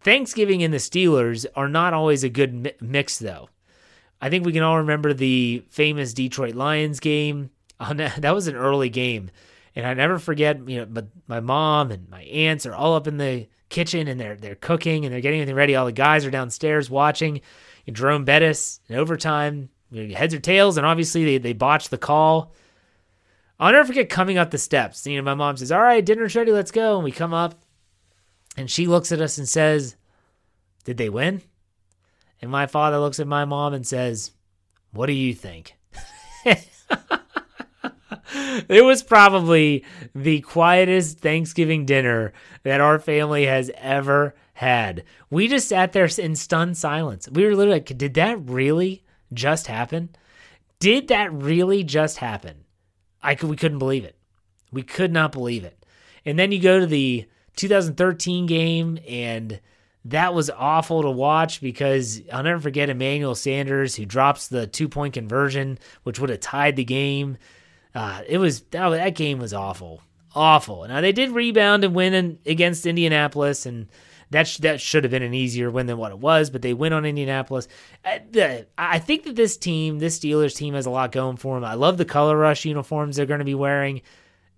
Thanksgiving 0.00 0.62
and 0.62 0.74
the 0.74 0.78
Steelers 0.78 1.46
are 1.54 1.68
not 1.68 1.94
always 1.94 2.24
a 2.24 2.28
good 2.28 2.54
mi- 2.54 2.72
mix, 2.80 3.18
though. 3.18 3.50
I 4.20 4.30
think 4.30 4.44
we 4.44 4.52
can 4.52 4.62
all 4.62 4.78
remember 4.78 5.12
the 5.12 5.64
famous 5.68 6.12
Detroit 6.12 6.54
Lions 6.54 6.98
game. 6.98 7.50
that 7.94 8.34
was 8.34 8.48
an 8.48 8.56
early 8.56 8.88
game, 8.88 9.30
and 9.76 9.86
I 9.86 9.94
never 9.94 10.18
forget. 10.18 10.68
You 10.68 10.80
know, 10.80 10.86
but 10.86 11.08
my 11.26 11.40
mom 11.40 11.90
and 11.90 12.08
my 12.08 12.22
aunts 12.22 12.66
are 12.66 12.74
all 12.74 12.94
up 12.94 13.06
in 13.06 13.16
the 13.16 13.48
kitchen 13.68 14.08
and 14.08 14.20
they're 14.20 14.36
they're 14.36 14.56
cooking 14.56 15.04
and 15.04 15.14
they're 15.14 15.20
getting 15.20 15.40
everything 15.40 15.56
ready. 15.56 15.76
All 15.76 15.86
the 15.86 15.92
guys 15.92 16.24
are 16.26 16.30
downstairs 16.30 16.90
watching. 16.90 17.40
And 17.86 17.96
Jerome 17.96 18.24
Bettis 18.24 18.80
in 18.88 18.96
overtime, 18.96 19.70
you 19.90 20.06
know, 20.06 20.14
heads 20.14 20.34
or 20.34 20.40
tails, 20.40 20.76
and 20.76 20.86
obviously 20.86 21.24
they 21.24 21.38
they 21.38 21.52
botched 21.52 21.90
the 21.90 21.98
call. 21.98 22.54
I'll 23.58 23.72
never 23.72 23.86
forget 23.86 24.08
coming 24.08 24.38
up 24.38 24.50
the 24.50 24.58
steps. 24.58 25.06
You 25.06 25.16
know, 25.16 25.22
my 25.22 25.34
mom 25.34 25.56
says, 25.56 25.72
"All 25.72 25.80
right, 25.80 26.04
dinner's 26.04 26.36
ready, 26.36 26.52
let's 26.52 26.70
go." 26.70 26.96
And 26.96 27.04
we 27.04 27.12
come 27.12 27.34
up, 27.34 27.54
and 28.56 28.70
she 28.70 28.86
looks 28.86 29.12
at 29.12 29.20
us 29.20 29.38
and 29.38 29.48
says, 29.48 29.96
"Did 30.84 30.96
they 30.96 31.08
win?" 31.08 31.42
And 32.42 32.50
my 32.50 32.66
father 32.66 32.98
looks 32.98 33.20
at 33.20 33.26
my 33.26 33.44
mom 33.44 33.74
and 33.74 33.86
says, 33.86 34.32
"What 34.92 35.06
do 35.06 35.12
you 35.12 35.34
think?" 35.34 35.74
it 38.34 38.84
was 38.84 39.02
probably 39.02 39.84
the 40.14 40.40
quietest 40.40 41.18
Thanksgiving 41.18 41.86
dinner 41.86 42.32
that 42.62 42.80
our 42.80 42.98
family 42.98 43.46
has 43.46 43.70
ever 43.76 44.34
had. 44.54 45.04
We 45.30 45.48
just 45.48 45.68
sat 45.68 45.92
there 45.92 46.08
in 46.18 46.36
stunned 46.36 46.76
silence. 46.76 47.28
We 47.30 47.44
were 47.44 47.54
literally 47.54 47.78
like, 47.78 47.96
did 47.96 48.14
that 48.14 48.38
really 48.48 49.02
just 49.32 49.66
happen? 49.66 50.10
Did 50.78 51.08
that 51.08 51.32
really 51.32 51.84
just 51.84 52.18
happen? 52.18 52.64
I 53.22 53.34
could, 53.34 53.50
we 53.50 53.56
couldn't 53.56 53.78
believe 53.78 54.04
it. 54.04 54.16
We 54.72 54.82
could 54.82 55.12
not 55.12 55.32
believe 55.32 55.64
it. 55.64 55.84
And 56.24 56.38
then 56.38 56.52
you 56.52 56.60
go 56.60 56.80
to 56.80 56.86
the 56.86 57.26
2013 57.56 58.46
game, 58.46 58.98
and 59.08 59.60
that 60.04 60.32
was 60.34 60.50
awful 60.50 61.02
to 61.02 61.10
watch 61.10 61.60
because 61.60 62.22
I'll 62.32 62.42
never 62.42 62.60
forget 62.60 62.88
Emmanuel 62.88 63.34
Sanders, 63.34 63.96
who 63.96 64.06
drops 64.06 64.48
the 64.48 64.66
two 64.66 64.88
point 64.88 65.14
conversion, 65.14 65.78
which 66.02 66.18
would 66.18 66.30
have 66.30 66.40
tied 66.40 66.76
the 66.76 66.84
game. 66.84 67.36
Uh, 67.94 68.22
it 68.28 68.38
was 68.38 68.60
that, 68.70 68.88
that 68.90 69.14
game 69.14 69.38
was 69.38 69.52
awful, 69.52 70.02
awful. 70.34 70.86
Now 70.86 71.00
they 71.00 71.12
did 71.12 71.30
rebound 71.30 71.84
and 71.84 71.94
win 71.94 72.14
in, 72.14 72.38
against 72.46 72.86
Indianapolis, 72.86 73.66
and 73.66 73.88
that 74.30 74.46
sh- 74.46 74.58
that 74.58 74.80
should 74.80 75.04
have 75.04 75.10
been 75.10 75.22
an 75.22 75.34
easier 75.34 75.70
win 75.70 75.86
than 75.86 75.98
what 75.98 76.12
it 76.12 76.18
was. 76.18 76.50
But 76.50 76.62
they 76.62 76.72
win 76.72 76.92
on 76.92 77.04
Indianapolis. 77.04 77.66
I, 78.04 78.22
the, 78.30 78.66
I 78.78 78.98
think 79.00 79.24
that 79.24 79.36
this 79.36 79.56
team, 79.56 79.98
this 79.98 80.18
Steelers 80.18 80.56
team, 80.56 80.74
has 80.74 80.86
a 80.86 80.90
lot 80.90 81.12
going 81.12 81.36
for 81.36 81.56
them. 81.56 81.64
I 81.64 81.74
love 81.74 81.98
the 81.98 82.04
color 82.04 82.36
rush 82.36 82.64
uniforms 82.64 83.16
they're 83.16 83.26
going 83.26 83.40
to 83.40 83.44
be 83.44 83.54
wearing. 83.54 84.02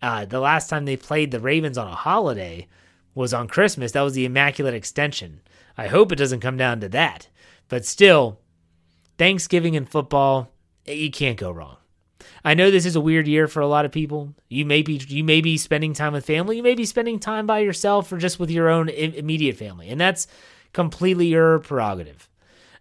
Uh, 0.03 0.25
the 0.25 0.40
last 0.40 0.68
time 0.68 0.85
they 0.85 0.97
played 0.97 1.31
the 1.31 1.40
Ravens 1.40 1.79
on 1.79 1.87
a 1.87 1.95
holiday 1.95 2.66
was 3.14 3.33
on 3.33 3.49
Christmas. 3.49 3.92
That 3.92 4.03
was 4.03 4.14
the 4.14 4.25
Immaculate 4.25 4.75
Extension. 4.75 5.40
I 5.79 5.87
hope 5.87 6.12
it 6.12 6.16
doesn't 6.16 6.40
come 6.40 6.57
down 6.57 6.81
to 6.81 6.88
that. 6.90 7.29
But 7.68 7.87
still, 7.87 8.40
Thanksgiving 9.16 9.77
and 9.77 9.88
football, 9.88 10.53
you 10.85 11.11
can't 11.11 11.38
go 11.38 11.51
wrong. 11.51 11.77
I 12.44 12.55
know 12.55 12.70
this 12.70 12.87
is 12.87 12.96
a 12.96 13.00
weird 13.00 13.28
year 13.28 13.46
for 13.46 13.61
a 13.61 13.66
lot 13.66 13.85
of 13.85 13.92
people. 13.92 14.35
You 14.48 14.64
may 14.64 14.83
be 14.83 14.94
you 14.94 15.22
may 15.22 15.40
be 15.40 15.57
spending 15.57 15.94
time 15.94 16.12
with 16.12 16.26
family, 16.26 16.57
you 16.57 16.62
may 16.62 16.74
be 16.74 16.85
spending 16.85 17.18
time 17.18 17.46
by 17.46 17.61
yourself 17.61 18.11
or 18.12 18.18
just 18.18 18.40
with 18.40 18.50
your 18.50 18.68
own 18.68 18.88
immediate 18.88 19.57
family, 19.57 19.88
and 19.88 20.00
that's 20.00 20.26
completely 20.72 21.26
your 21.26 21.61
prerogative. 21.61 22.28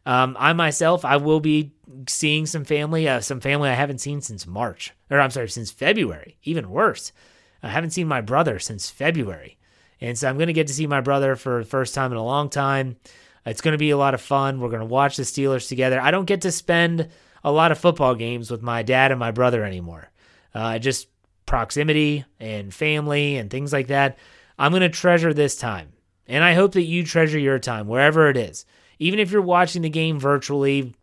Um, 0.06 0.36
I 0.40 0.54
myself, 0.54 1.06
I 1.06 1.18
will 1.18 1.40
be 1.40 1.74
seeing 2.08 2.48
some 2.48 2.66
family, 2.66 3.08
uh, 3.08 3.20
some 3.20 3.40
family 3.40 3.70
I 3.70 3.76
haven't 3.76 4.00
seen 4.00 4.22
since 4.22 4.48
March, 4.48 4.94
or 5.12 5.20
I'm 5.20 5.30
sorry, 5.30 5.50
since 5.50 5.70
February. 5.70 6.38
Even 6.44 6.72
worse, 6.72 7.12
I 7.62 7.70
haven't 7.70 7.92
seen 7.92 8.08
my 8.08 8.22
brother 8.22 8.58
since 8.58 8.90
February, 8.90 9.58
and 10.00 10.18
so 10.18 10.28
I'm 10.28 10.38
going 10.38 10.48
to 10.48 10.54
get 10.54 10.68
to 10.68 10.74
see 10.74 10.88
my 10.88 11.02
brother 11.02 11.36
for 11.36 11.60
the 11.60 11.70
first 11.70 11.94
time 11.94 12.12
in 12.12 12.18
a 12.18 12.26
long 12.26 12.50
time. 12.50 12.96
It's 13.46 13.62
going 13.62 13.74
to 13.74 13.80
be 13.80 13.90
a 13.92 13.98
lot 13.98 14.14
of 14.14 14.22
fun. 14.22 14.60
We're 14.60 14.70
going 14.70 14.82
to 14.82 14.86
watch 14.86 15.18
the 15.18 15.24
Steelers 15.24 15.68
together. 15.68 16.00
I 16.00 16.12
don't 16.12 16.26
get 16.26 16.42
to 16.42 16.52
spend 16.52 17.10
a 17.44 17.52
lot 17.52 17.72
of 17.72 17.78
football 17.78 18.16
games 18.16 18.52
with 18.52 18.62
my 18.62 18.84
dad 18.84 19.12
and 19.12 19.20
my 19.20 19.32
brother 19.32 19.64
anymore. 19.64 20.10
Uh, 20.54 20.80
just 20.80 21.08
proximity 21.46 22.26
and 22.40 22.74
family 22.74 23.38
and 23.38 23.50
things 23.50 23.74
like 23.74 23.88
that. 23.88 24.18
I'm 24.58 24.72
going 24.72 24.82
to 24.82 24.90
treasure 24.90 25.34
this 25.34 25.56
time. 25.56 25.94
And 26.28 26.44
I 26.44 26.54
hope 26.54 26.74
that 26.74 26.84
you 26.84 27.04
treasure 27.04 27.40
your 27.40 27.60
time 27.60 27.88
wherever 27.88 28.30
it 28.30 28.38
is. 28.38 28.66
Even 29.00 29.20
if 29.20 29.32
you're 29.32 29.42
watching 29.42 29.82
the 29.82 29.90
game 29.90 30.20
virtually, 30.20 30.94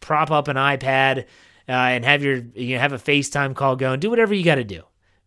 prop 0.00 0.30
up 0.30 0.48
an 0.48 0.56
iPad 0.56 1.24
uh, 1.68 1.72
and 1.72 2.04
have 2.04 2.22
your 2.22 2.42
you 2.54 2.74
know, 2.74 2.80
have 2.80 2.92
a 2.92 2.98
FaceTime 2.98 3.54
call 3.54 3.76
going. 3.76 4.00
Do 4.00 4.10
whatever 4.10 4.34
you 4.34 4.44
got 4.44 4.56
to 4.56 4.64
do. 4.64 4.82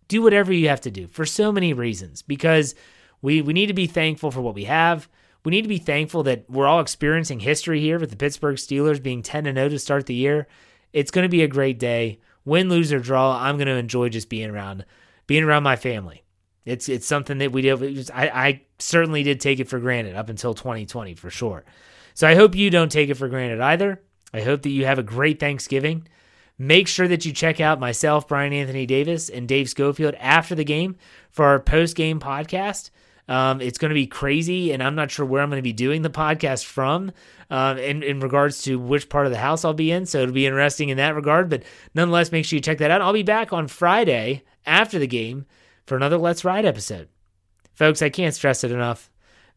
Do 0.08 0.22
whatever 0.22 0.54
you 0.54 0.70
have 0.70 0.82
to 0.82 0.92
do 0.92 1.08
for 1.08 1.26
so 1.26 1.52
many 1.52 1.74
reasons 1.74 2.22
because 2.22 2.76
we 3.22 3.42
we 3.42 3.54
need 3.54 3.68
to 3.68 3.74
be 3.74 3.88
thankful 3.88 4.30
for 4.30 4.42
what 4.42 4.54
we 4.54 4.66
have. 4.66 5.10
We 5.46 5.52
need 5.52 5.62
to 5.62 5.70
be 5.70 5.78
thankful 5.78 6.24
that 6.24 6.50
we're 6.50 6.68
all 6.68 6.80
experiencing 6.80 7.40
history 7.40 7.80
here 7.80 8.00
with 8.00 8.10
the 8.10 8.16
Pittsburgh 8.16 8.58
Steelers 8.58 9.02
being 9.02 9.22
10 9.22 9.46
0 9.46 9.70
to 9.70 9.80
start 9.80 10.08
the 10.08 10.16
year. 10.16 10.48
It's 10.92 11.12
going 11.12 11.24
to 11.24 11.30
be 11.30 11.44
a 11.44 11.48
great 11.48 11.80
day. 11.80 12.20
Win, 12.44 12.68
lose, 12.68 12.92
or 12.92 13.00
draw, 13.00 13.40
I'm 13.40 13.58
going 13.58 13.68
to 13.68 13.76
enjoy 13.76 14.10
just 14.10 14.28
being 14.28 14.50
around, 14.50 14.86
being 15.28 15.44
around 15.44 15.64
my 15.64 15.76
family. 15.76 16.24
It's 16.66 16.90
it's 16.90 17.06
something 17.06 17.38
that 17.38 17.52
we 17.52 17.62
did. 17.62 18.10
I, 18.12 18.28
I 18.30 18.62
certainly 18.80 19.22
did 19.22 19.40
take 19.40 19.60
it 19.60 19.70
for 19.70 19.80
granted 19.80 20.16
up 20.16 20.30
until 20.30 20.56
2020 20.56 21.14
for 21.14 21.30
sure. 21.30 21.64
So 22.16 22.28
I 22.28 22.34
hope 22.34 22.56
you 22.56 22.72
don't 22.72 22.92
take 22.92 23.10
it 23.10 23.16
for 23.16 23.28
granted 23.28 23.62
either. 23.62 24.02
I 24.34 24.42
hope 24.42 24.64
that 24.64 24.70
you 24.70 24.86
have 24.86 25.00
a 25.00 25.04
great 25.04 25.40
Thanksgiving. 25.40 26.08
Make 26.58 26.88
sure 26.88 27.08
that 27.08 27.26
you 27.26 27.34
check 27.34 27.60
out 27.60 27.80
myself, 27.80 28.28
Brian 28.28 28.54
Anthony 28.54 28.86
Davis, 28.86 29.30
and 29.30 29.48
Dave 29.48 29.70
Schofield 29.70 30.16
after 30.16 30.56
the 30.56 30.64
game 30.64 30.96
for 31.30 31.46
our 31.46 31.60
post 31.60 31.96
game 31.96 32.20
podcast. 32.20 32.90
Um, 33.28 33.60
it's 33.60 33.78
going 33.78 33.90
to 33.90 33.96
be 33.96 34.08
crazy, 34.08 34.72
and 34.72 34.84
I'm 34.84 34.96
not 34.96 35.10
sure 35.10 35.26
where 35.26 35.42
I'm 35.42 35.50
going 35.50 35.60
to 35.60 35.64
be 35.64 35.74
doing 35.74 36.04
the 36.04 36.10
podcast 36.10 36.66
from 36.66 37.12
um, 37.50 37.78
in, 37.78 38.04
in 38.04 38.20
regards 38.20 38.62
to 38.64 38.78
which 38.78 39.10
part 39.10 39.26
of 39.26 39.32
the 39.32 39.40
house 39.40 39.66
I'll 39.66 39.74
be 39.74 39.92
in. 39.92 40.06
So 40.06 40.22
it'll 40.22 40.34
be 40.34 40.46
interesting 40.46 40.90
in 40.90 40.98
that 40.98 41.16
regard. 41.16 41.50
But 41.50 41.64
nonetheless, 41.94 42.32
make 42.32 42.46
sure 42.46 42.58
you 42.58 42.62
check 42.62 42.78
that 42.80 42.92
out. 42.92 43.02
I'll 43.02 43.14
be 43.14 43.24
back 43.24 43.52
on 43.52 43.68
Friday 43.68 44.44
after 44.66 45.00
the 45.00 45.08
game 45.08 45.46
for 45.86 45.96
another 45.96 46.18
Let's 46.18 46.46
Ride 46.46 46.66
episode. 46.66 47.10
Folks, 47.74 48.02
I 48.02 48.10
can't 48.10 48.34
stress 48.34 48.64
it 48.64 48.72
enough. 48.72 49.10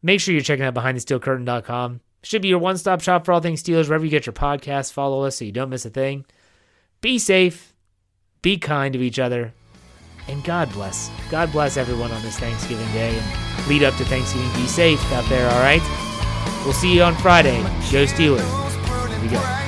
Make 0.03 0.21
sure 0.21 0.33
you're 0.33 0.43
checking 0.43 0.65
out 0.65 0.75
BehindTheSteelCurtain.com. 0.75 2.01
Should 2.23 2.43
be 2.43 2.49
your 2.49 2.59
one 2.59 2.77
stop 2.77 3.01
shop 3.01 3.25
for 3.25 3.33
all 3.33 3.41
things 3.41 3.63
Steelers, 3.63 3.89
wherever 3.89 4.05
you 4.05 4.11
get 4.11 4.27
your 4.27 4.33
podcasts. 4.33 4.93
Follow 4.93 5.25
us 5.25 5.37
so 5.37 5.45
you 5.45 5.53
don't 5.53 5.71
miss 5.71 5.87
a 5.87 5.91
thing. 5.91 6.25
Be 7.01 7.19
safe, 7.19 7.75
be 8.43 8.59
kind 8.59 8.93
to 8.93 9.01
each 9.01 9.21
other, 9.21 9.55
and 10.29 10.43
God 10.45 10.73
bless. 10.73 11.11
God 11.31 11.51
bless 11.53 11.77
everyone 11.77 12.13
on 12.13 12.23
this 12.23 12.39
Thanksgiving 12.39 12.91
Day 12.93 13.19
and 13.19 13.69
lead 13.69 13.83
up 13.83 13.95
to 13.97 14.05
Thanksgiving. 14.05 14.53
Be 14.53 14.67
safe 14.67 15.03
out 15.13 15.29
there, 15.29 15.49
all 15.51 15.61
right? 15.61 15.83
We'll 16.65 16.75
see 16.75 16.95
you 16.95 17.03
on 17.03 17.15
Friday. 17.17 17.61
Go 17.91 18.05
Steelers. 18.05 19.09
Here 19.11 19.23
we 19.23 19.29
go. 19.29 19.68